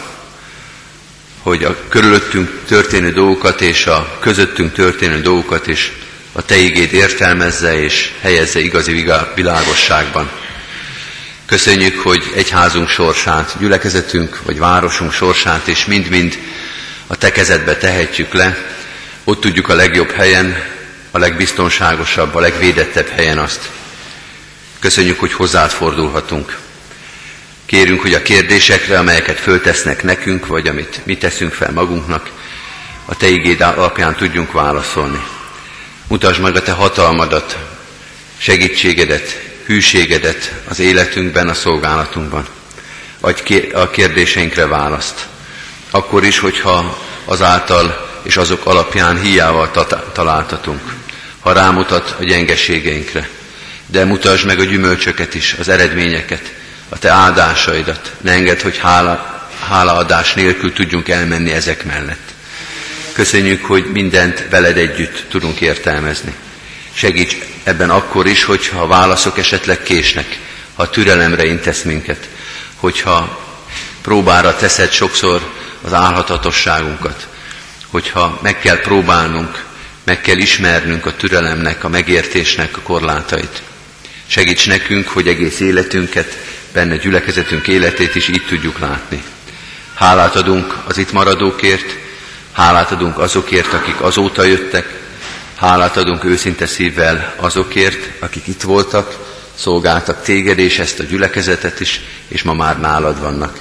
hogy 1.42 1.64
a 1.64 1.76
körülöttünk 1.90 2.52
történő 2.68 3.12
dolgokat 3.12 3.62
és 3.62 3.86
a 3.86 4.18
közöttünk 4.20 4.74
történő 4.74 5.22
dolgokat 5.22 5.68
is 5.68 5.92
a 6.32 6.46
Te 6.46 6.56
igéd 6.56 6.94
értelmezze 6.94 7.82
és 7.82 8.12
helyezze 8.22 8.60
igazi 8.60 9.06
világosságban. 9.36 10.30
Köszönjük, 11.46 12.00
hogy 12.00 12.24
egyházunk 12.36 12.90
sorsát, 12.90 13.56
gyülekezetünk 13.60 14.40
vagy 14.44 14.58
városunk 14.58 15.12
sorsát 15.12 15.68
és 15.68 15.86
mind-mind 15.86 16.38
a 17.08 17.16
Te 17.16 17.32
kezedbe 17.32 17.78
tehetjük 17.78 18.34
le, 18.34 18.58
ott 19.24 19.42
tudjuk 19.42 19.70
a 19.70 19.76
legjobb 19.76 20.12
helyen, 20.12 20.74
a 21.16 21.20
legbiztonságosabb, 21.20 22.36
a 22.36 22.40
legvédettebb 22.40 23.08
helyen 23.08 23.38
azt. 23.38 23.70
Köszönjük, 24.80 25.20
hogy 25.20 25.34
hozzád 25.34 25.70
fordulhatunk. 25.70 26.58
Kérünk, 27.66 28.02
hogy 28.02 28.14
a 28.14 28.22
kérdésekre, 28.22 29.00
amelyeket 29.00 29.40
föltesznek 29.40 30.04
nekünk, 30.04 30.48
vagy 30.48 30.68
amit 30.68 31.02
mi 31.04 31.18
teszünk 31.18 31.54
fel 31.54 31.72
magunknak, 31.72 32.30
a 33.06 33.16
Te 33.16 33.28
igéd 33.28 33.62
alapján 33.62 34.16
tudjunk 34.16 34.52
válaszolni. 34.52 35.24
Mutasd 36.08 36.42
meg 36.42 36.56
a 36.56 36.62
Te 36.62 36.72
hatalmadat, 36.72 37.58
segítségedet, 38.38 39.42
hűségedet 39.66 40.54
az 40.68 40.80
életünkben, 40.80 41.50
a 41.50 41.54
szolgálatunkban. 41.54 42.46
Adj 43.20 43.72
a 43.74 43.90
kérdéseinkre 43.90 44.68
választ. 44.68 45.28
Akkor 45.90 46.24
is, 46.24 46.40
hogyha 46.40 47.06
azáltal 47.26 48.06
és 48.26 48.38
azok 48.38 48.66
alapján 48.66 49.22
hiával 49.22 49.72
találtatunk 50.14 51.04
ha 51.46 51.54
rámutat 51.54 52.16
a 52.20 52.24
gyengeségeinkre. 52.24 53.30
De 53.86 54.06
mutasd 54.06 54.46
meg 54.46 54.60
a 54.60 54.64
gyümölcsöket 54.64 55.34
is, 55.34 55.56
az 55.60 55.68
eredményeket, 55.68 56.54
a 56.90 57.00
te 57.00 57.10
áldásaidat. 57.10 58.12
Ne 58.22 58.32
engedd, 58.32 58.62
hogy 58.62 58.78
hála, 58.78 59.48
hálaadás 59.68 60.34
nélkül 60.34 60.74
tudjunk 60.74 61.10
elmenni 61.10 61.52
ezek 61.52 61.84
mellett. 61.84 62.34
Köszönjük, 63.12 63.66
hogy 63.66 63.86
mindent 63.92 64.46
veled 64.50 64.78
együtt 64.78 65.26
tudunk 65.30 65.62
értelmezni. 65.62 66.34
Segíts 66.94 67.38
ebben 67.64 67.90
akkor 67.90 68.28
is, 68.28 68.44
hogyha 68.44 68.82
a 68.82 68.88
válaszok 68.88 69.38
esetleg 69.38 69.84
késnek, 69.84 70.40
ha 70.76 70.90
türelemre 70.90 71.46
intesz 71.46 71.82
minket, 71.82 72.30
hogyha 72.76 73.46
próbára 74.02 74.56
teszed 74.56 74.92
sokszor 74.92 75.52
az 75.82 75.94
álhatatosságunkat, 75.94 77.28
hogyha 77.90 78.40
meg 78.42 78.60
kell 78.60 78.80
próbálnunk 78.82 79.65
meg 80.06 80.22
kell 80.22 80.38
ismernünk 80.38 81.06
a 81.06 81.16
türelemnek, 81.16 81.84
a 81.84 81.90
megértésnek 81.90 82.78
a 82.78 82.82
korlátait. 82.82 83.62
Segíts 84.28 84.68
nekünk, 84.68 85.08
hogy 85.08 85.28
egész 85.28 85.60
életünket, 85.60 86.38
benne 86.74 86.98
gyülekezetünk 86.98 87.68
életét 87.68 88.16
is 88.16 88.28
így 88.28 88.46
tudjuk 88.48 88.80
látni. 88.80 89.24
Hálát 89.94 90.36
adunk 90.36 90.78
az 90.88 90.98
itt 90.98 91.12
maradókért, 91.12 91.96
hálát 92.52 92.92
adunk 92.92 93.20
azokért, 93.20 93.74
akik 93.74 94.02
azóta 94.02 94.44
jöttek, 94.44 94.94
hálát 95.56 95.98
adunk 95.98 96.24
őszinte 96.24 96.66
szívvel 96.66 97.36
azokért, 97.38 98.10
akik 98.20 98.48
itt 98.48 98.62
voltak, 98.62 99.18
szolgáltak 99.56 100.24
téged 100.24 100.60
és 100.60 100.80
ezt 100.80 101.00
a 101.00 101.04
gyülekezetet 101.04 101.80
is, 101.80 102.02
és 102.28 102.44
ma 102.44 102.54
már 102.54 102.80
nálad 102.80 103.20
vannak. 103.20 103.60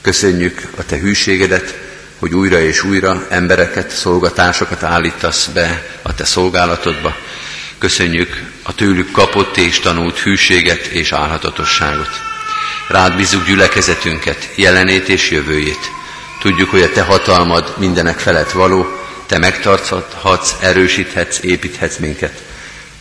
Köszönjük 0.00 0.62
a 0.76 0.84
te 0.84 0.98
hűségedet, 0.98 1.89
hogy 2.20 2.34
újra 2.34 2.60
és 2.60 2.84
újra 2.84 3.26
embereket, 3.28 3.90
szolgatásokat 3.90 4.82
állítasz 4.82 5.46
be 5.46 5.82
a 6.02 6.14
te 6.14 6.24
szolgálatodba. 6.24 7.14
Köszönjük 7.78 8.42
a 8.62 8.74
tőlük 8.74 9.10
kapott 9.10 9.56
és 9.56 9.80
tanult 9.80 10.18
hűséget 10.18 10.86
és 10.86 11.12
állhatatosságot. 11.12 12.20
Rád 12.88 13.16
bízzuk 13.16 13.46
gyülekezetünket, 13.46 14.48
jelenét 14.54 15.08
és 15.08 15.30
jövőjét. 15.30 15.90
Tudjuk, 16.40 16.70
hogy 16.70 16.82
a 16.82 16.92
te 16.92 17.02
hatalmad 17.02 17.74
mindenek 17.78 18.18
felett 18.18 18.50
való, 18.50 18.86
te 19.26 19.38
megtarthatsz, 19.38 20.54
erősíthetsz, 20.60 21.38
építhetsz 21.42 21.96
minket. 21.96 22.42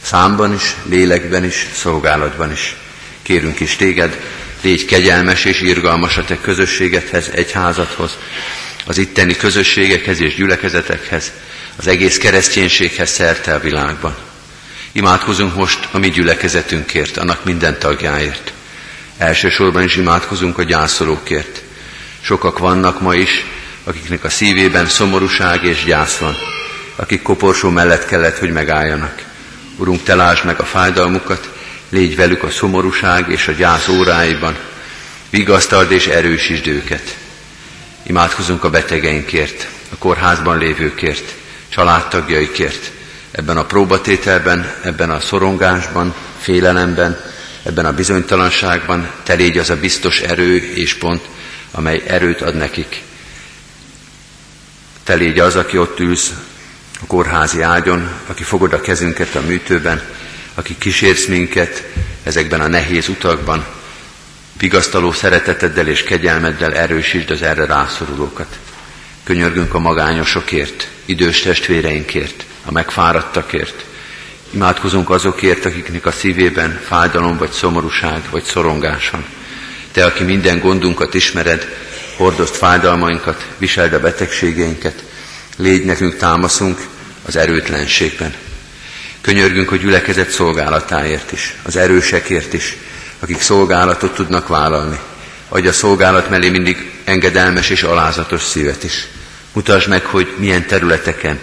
Számban 0.04 0.54
is, 0.54 0.76
lélekben 0.84 1.44
is, 1.44 1.68
szolgálatban 1.74 2.52
is. 2.52 2.76
Kérünk 3.22 3.60
is 3.60 3.76
téged, 3.76 4.20
légy 4.62 4.86
kegyelmes 4.86 5.46
és 5.46 5.62
irgalmas 5.62 6.18
a 6.18 6.24
te 6.24 6.38
közösségedhez, 6.42 7.30
egyházadhoz, 7.34 8.18
az 8.86 8.98
itteni 8.98 9.36
közösségekhez 9.36 10.20
és 10.20 10.36
gyülekezetekhez, 10.36 11.32
az 11.76 11.88
egész 11.88 12.18
kereszténységhez 12.18 13.10
szerte 13.10 13.54
a 13.54 13.60
világban. 13.60 14.16
Imádkozunk 14.92 15.56
most 15.56 15.88
a 15.92 15.98
mi 15.98 16.10
gyülekezetünkért, 16.10 17.18
annak 17.18 17.46
minden 17.46 17.80
tagjáért. 17.80 18.54
Elsősorban 19.18 19.84
is 19.84 19.96
imádkozunk 19.96 20.58
a 20.58 20.64
gyászolókért. 20.64 21.62
Sokak 22.22 22.58
vannak 22.58 23.02
ma 23.02 23.16
is, 23.16 23.46
akiknek 23.84 24.24
a 24.24 24.30
szívében 24.30 24.88
szomorúság 24.88 25.64
és 25.64 25.84
gyász 25.84 26.18
van, 26.18 26.38
akik 26.96 27.22
koporsó 27.22 27.70
mellett 27.70 28.06
kellett, 28.06 28.38
hogy 28.38 28.52
megálljanak. 28.52 29.24
Urunk, 29.78 30.04
te 30.04 30.16
lásd 30.16 30.46
meg 30.46 30.60
a 30.60 30.66
fájdalmukat, 30.66 31.50
légy 31.90 32.16
velük 32.16 32.44
a 32.44 32.50
szomorúság 32.50 33.32
és 33.32 33.48
a 33.48 33.52
gyász 33.52 33.88
óráiban, 33.88 34.58
vigasztald 35.30 35.92
és 35.92 36.08
erősítsd 36.08 36.68
őket. 36.68 37.18
Imádkozunk 38.10 38.64
a 38.64 38.70
betegeinkért, 38.70 39.68
a 39.90 39.96
kórházban 39.98 40.58
lévőkért, 40.58 41.34
családtagjaikért, 41.70 42.92
ebben 43.32 43.58
a 43.58 43.66
próbatételben, 43.66 44.74
ebben 44.84 45.10
a 45.10 45.20
szorongásban, 45.20 46.16
félelemben, 46.40 47.22
ebben 47.64 47.86
a 47.86 47.94
bizonytalanságban, 47.94 49.12
te 49.24 49.34
légy 49.34 49.58
az 49.58 49.70
a 49.70 49.80
biztos 49.80 50.20
erő 50.20 50.56
és 50.56 50.94
pont, 50.94 51.22
amely 51.72 52.04
erőt 52.08 52.42
ad 52.42 52.56
nekik. 52.56 53.02
Te 55.04 55.14
légy 55.14 55.40
az, 55.40 55.56
aki 55.56 55.78
ott 55.78 56.00
ülsz 56.00 56.32
a 57.02 57.06
kórházi 57.08 57.62
ágyon, 57.62 58.10
aki 58.28 58.44
fogod 58.44 58.74
a 58.74 58.82
kezünket 58.82 59.36
a 59.36 59.42
műtőben, 59.42 60.02
aki 60.54 60.76
kísérsz 60.78 61.26
minket 61.26 61.84
ezekben 62.24 62.62
a 62.62 62.68
nehéz 62.68 63.10
utakban, 63.10 63.66
vigasztaló 64.60 65.12
szereteteddel 65.12 65.88
és 65.88 66.04
kegyelmeddel 66.04 66.74
erősítsd 66.74 67.30
az 67.30 67.42
erre 67.42 67.66
rászorulókat. 67.66 68.58
Könyörgünk 69.24 69.74
a 69.74 69.80
magányosokért, 69.80 70.88
idős 71.06 71.42
testvéreinkért, 71.42 72.46
a 72.66 72.72
megfáradtakért. 72.72 73.86
Imádkozunk 74.52 75.10
azokért, 75.10 75.66
akiknek 75.66 76.06
a 76.06 76.12
szívében 76.12 76.80
fájdalom 76.86 77.38
vagy 77.38 77.52
szomorúság 77.52 78.22
vagy 78.32 78.44
szorongás 78.44 79.10
van. 79.10 79.26
Te, 79.92 80.06
aki 80.06 80.24
minden 80.24 80.60
gondunkat 80.60 81.14
ismered, 81.14 81.68
hordozd 82.18 82.54
fájdalmainkat, 82.54 83.46
viseld 83.58 83.94
a 83.94 84.00
betegségeinket, 84.00 85.04
légy 85.58 85.86
nekünk 85.86 86.18
támaszunk 86.18 86.88
az 87.26 87.36
erőtlenségben. 87.36 88.34
Könyörgünk 89.22 89.72
a 89.72 89.76
gyülekezet 89.76 90.30
szolgálatáért 90.30 91.32
is, 91.32 91.56
az 91.64 91.76
erősekért 91.76 92.54
is, 92.54 92.78
akik 93.20 93.42
szolgálatot 93.42 94.14
tudnak 94.14 94.48
vállalni. 94.48 95.00
Adj 95.50 95.68
a 95.68 95.74
szolgálat 95.74 96.30
mellé 96.30 96.50
mindig 96.50 96.92
engedelmes 97.04 97.70
és 97.70 97.84
alázatos 97.84 98.42
szívet 98.42 98.84
is. 98.84 99.08
Mutasd 99.54 99.88
meg, 99.88 100.06
hogy 100.06 100.34
milyen 100.38 100.66
területeken, 100.66 101.40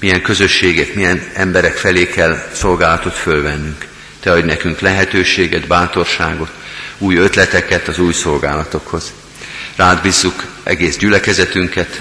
milyen 0.00 0.22
közösségek, 0.22 0.94
milyen 0.94 1.30
emberek 1.34 1.76
felé 1.76 2.06
kell 2.06 2.48
szolgálatot 2.52 3.14
fölvennünk. 3.14 3.86
Te 4.20 4.32
adj 4.32 4.46
nekünk 4.46 4.80
lehetőséget, 4.80 5.66
bátorságot, 5.66 6.50
új 6.98 7.16
ötleteket 7.16 7.88
az 7.88 7.98
új 7.98 8.12
szolgálatokhoz. 8.12 9.12
Rád 9.76 10.02
bízzuk 10.02 10.44
egész 10.62 10.96
gyülekezetünket, 10.96 12.00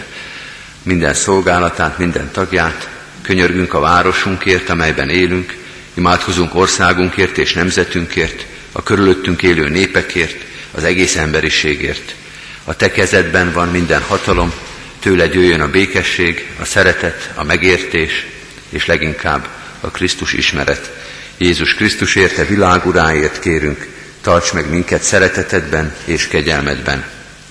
minden 0.83 1.13
szolgálatát, 1.13 1.97
minden 1.97 2.31
tagját, 2.31 2.89
könyörgünk 3.21 3.73
a 3.73 3.79
városunkért, 3.79 4.69
amelyben 4.69 5.09
élünk, 5.09 5.55
imádkozunk 5.93 6.55
országunkért 6.55 7.37
és 7.37 7.53
nemzetünkért, 7.53 8.45
a 8.71 8.83
körülöttünk 8.83 9.43
élő 9.43 9.69
népekért, 9.69 10.43
az 10.71 10.83
egész 10.83 11.15
emberiségért. 11.15 12.15
A 12.63 12.75
te 12.75 12.91
kezedben 12.91 13.51
van 13.51 13.67
minden 13.67 14.01
hatalom, 14.01 14.53
tőle 14.99 15.25
jöjjön 15.25 15.61
a 15.61 15.69
békesség, 15.69 16.47
a 16.59 16.65
szeretet, 16.65 17.31
a 17.35 17.43
megértés, 17.43 18.25
és 18.69 18.85
leginkább 18.85 19.47
a 19.79 19.87
Krisztus 19.87 20.33
ismeret. 20.33 20.91
Jézus 21.37 21.73
Krisztus 21.73 22.15
érte 22.15 22.45
világuráért 22.45 23.39
kérünk, 23.39 23.87
tarts 24.21 24.53
meg 24.53 24.69
minket 24.69 25.03
szeretetedben 25.03 25.95
és 26.05 26.27
kegyelmedben. 26.27 27.05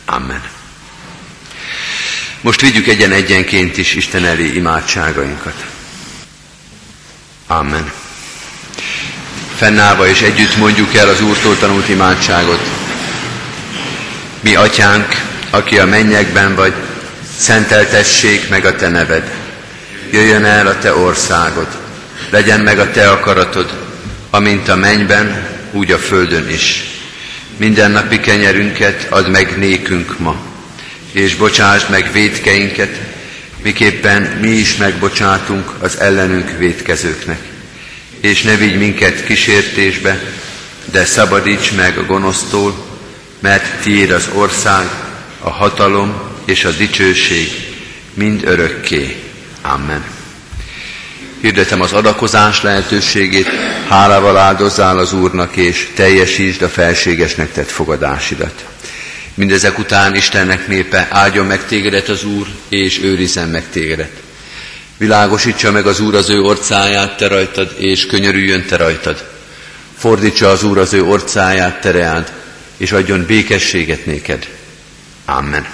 Amen. 0.05 0.43
Most 2.41 2.61
vigyük 2.61 2.87
egyen-egyenként 2.87 3.77
is 3.77 3.95
Isten 3.95 4.25
elé 4.25 4.47
imádságainkat. 4.47 5.65
Amen. 7.47 7.93
Fennállva 9.61 10.07
és 10.07 10.21
együtt 10.21 10.57
mondjuk 10.57 10.95
el 10.95 11.09
az 11.09 11.21
Úrtól 11.21 11.59
tanult 11.59 11.89
imádságot. 11.89 12.61
Mi, 14.41 14.55
Atyánk, 14.55 15.07
aki 15.51 15.79
a 15.79 15.87
mennyekben 15.87 16.55
vagy, 16.55 16.73
szenteltessék 17.37 18.49
meg 18.49 18.65
a 18.65 18.77
Te 18.77 18.89
neved. 18.89 19.31
Jöjjön 20.11 20.45
el 20.45 20.67
a 20.67 20.79
Te 20.79 20.95
országod. 20.95 21.67
Legyen 22.31 22.61
meg 22.61 22.79
a 22.79 22.91
Te 22.91 23.11
akaratod, 23.11 23.73
amint 24.31 24.69
a 24.69 24.77
mennyben, 24.77 25.49
úgy 25.73 25.93
a 25.93 25.99
földön 25.99 26.49
is. 26.49 26.85
Minden 27.57 27.91
napi 27.91 28.21
kenyerünket 28.21 29.07
add 29.11 29.31
meg 29.31 29.59
nékünk 29.59 30.19
ma, 30.19 30.37
és 31.13 31.35
bocsásd 31.35 31.91
meg 31.91 32.13
védkeinket, 32.13 32.97
miképpen 33.63 34.23
mi 34.23 34.49
is 34.49 34.77
megbocsátunk 34.77 35.71
az 35.81 35.99
ellenünk 35.99 36.59
védkezőknek. 36.59 37.50
És 38.21 38.43
ne 38.43 38.57
vigy 38.57 38.79
minket 38.79 39.25
kísértésbe, 39.25 40.21
de 40.85 41.05
szabadíts 41.05 41.73
meg 41.73 41.99
a 41.99 42.05
gonosztól, 42.07 42.75
mert 43.39 43.83
tiéd 43.83 44.11
az 44.11 44.29
ország, 44.35 44.89
a 45.41 45.51
hatalom 45.51 46.15
és 46.45 46.65
a 46.65 46.71
dicsőség 46.71 47.49
mind 48.15 48.45
örökké. 48.45 49.17
Amen. 49.63 50.05
Hirdetem 51.41 51.81
az 51.81 51.93
adakozás 51.93 52.63
lehetőségét, 52.63 53.49
hálával 53.89 54.37
áldozzál 54.37 54.99
az 54.99 55.13
Úrnak, 55.13 55.57
és 55.57 55.89
teljesítsd 55.95 56.63
a 56.63 56.69
felségesnek 56.69 57.53
tett 57.53 57.71
fogadásidat. 57.71 58.65
Mindezek 59.35 59.79
után 59.79 60.15
Istennek 60.15 60.67
népe 60.67 61.09
áldjon 61.11 61.47
meg 61.47 61.67
tégedet 61.67 62.09
az 62.09 62.25
Úr, 62.25 62.47
és 62.69 63.01
őrizzen 63.03 63.49
meg 63.49 63.65
tégedet. 63.71 64.11
Világosítsa 65.01 65.71
meg 65.71 65.87
az 65.87 66.01
Úr 66.01 66.15
az 66.15 66.29
ő 66.29 66.41
orcáját 66.41 67.17
te 67.17 67.29
rajtad, 67.29 67.75
és 67.77 68.07
könyörüljön 68.07 68.67
te 68.67 68.77
rajtad. 68.77 69.25
Fordítsa 69.97 70.51
az 70.51 70.63
Úr 70.63 70.79
az 70.79 70.93
ő 70.93 71.03
orcáját 71.03 71.81
te 71.81 71.91
reád, 71.91 72.33
és 72.77 72.93
adjon 72.93 73.25
békességet 73.27 74.07
néked. 74.07 74.49
Amen. 75.25 75.67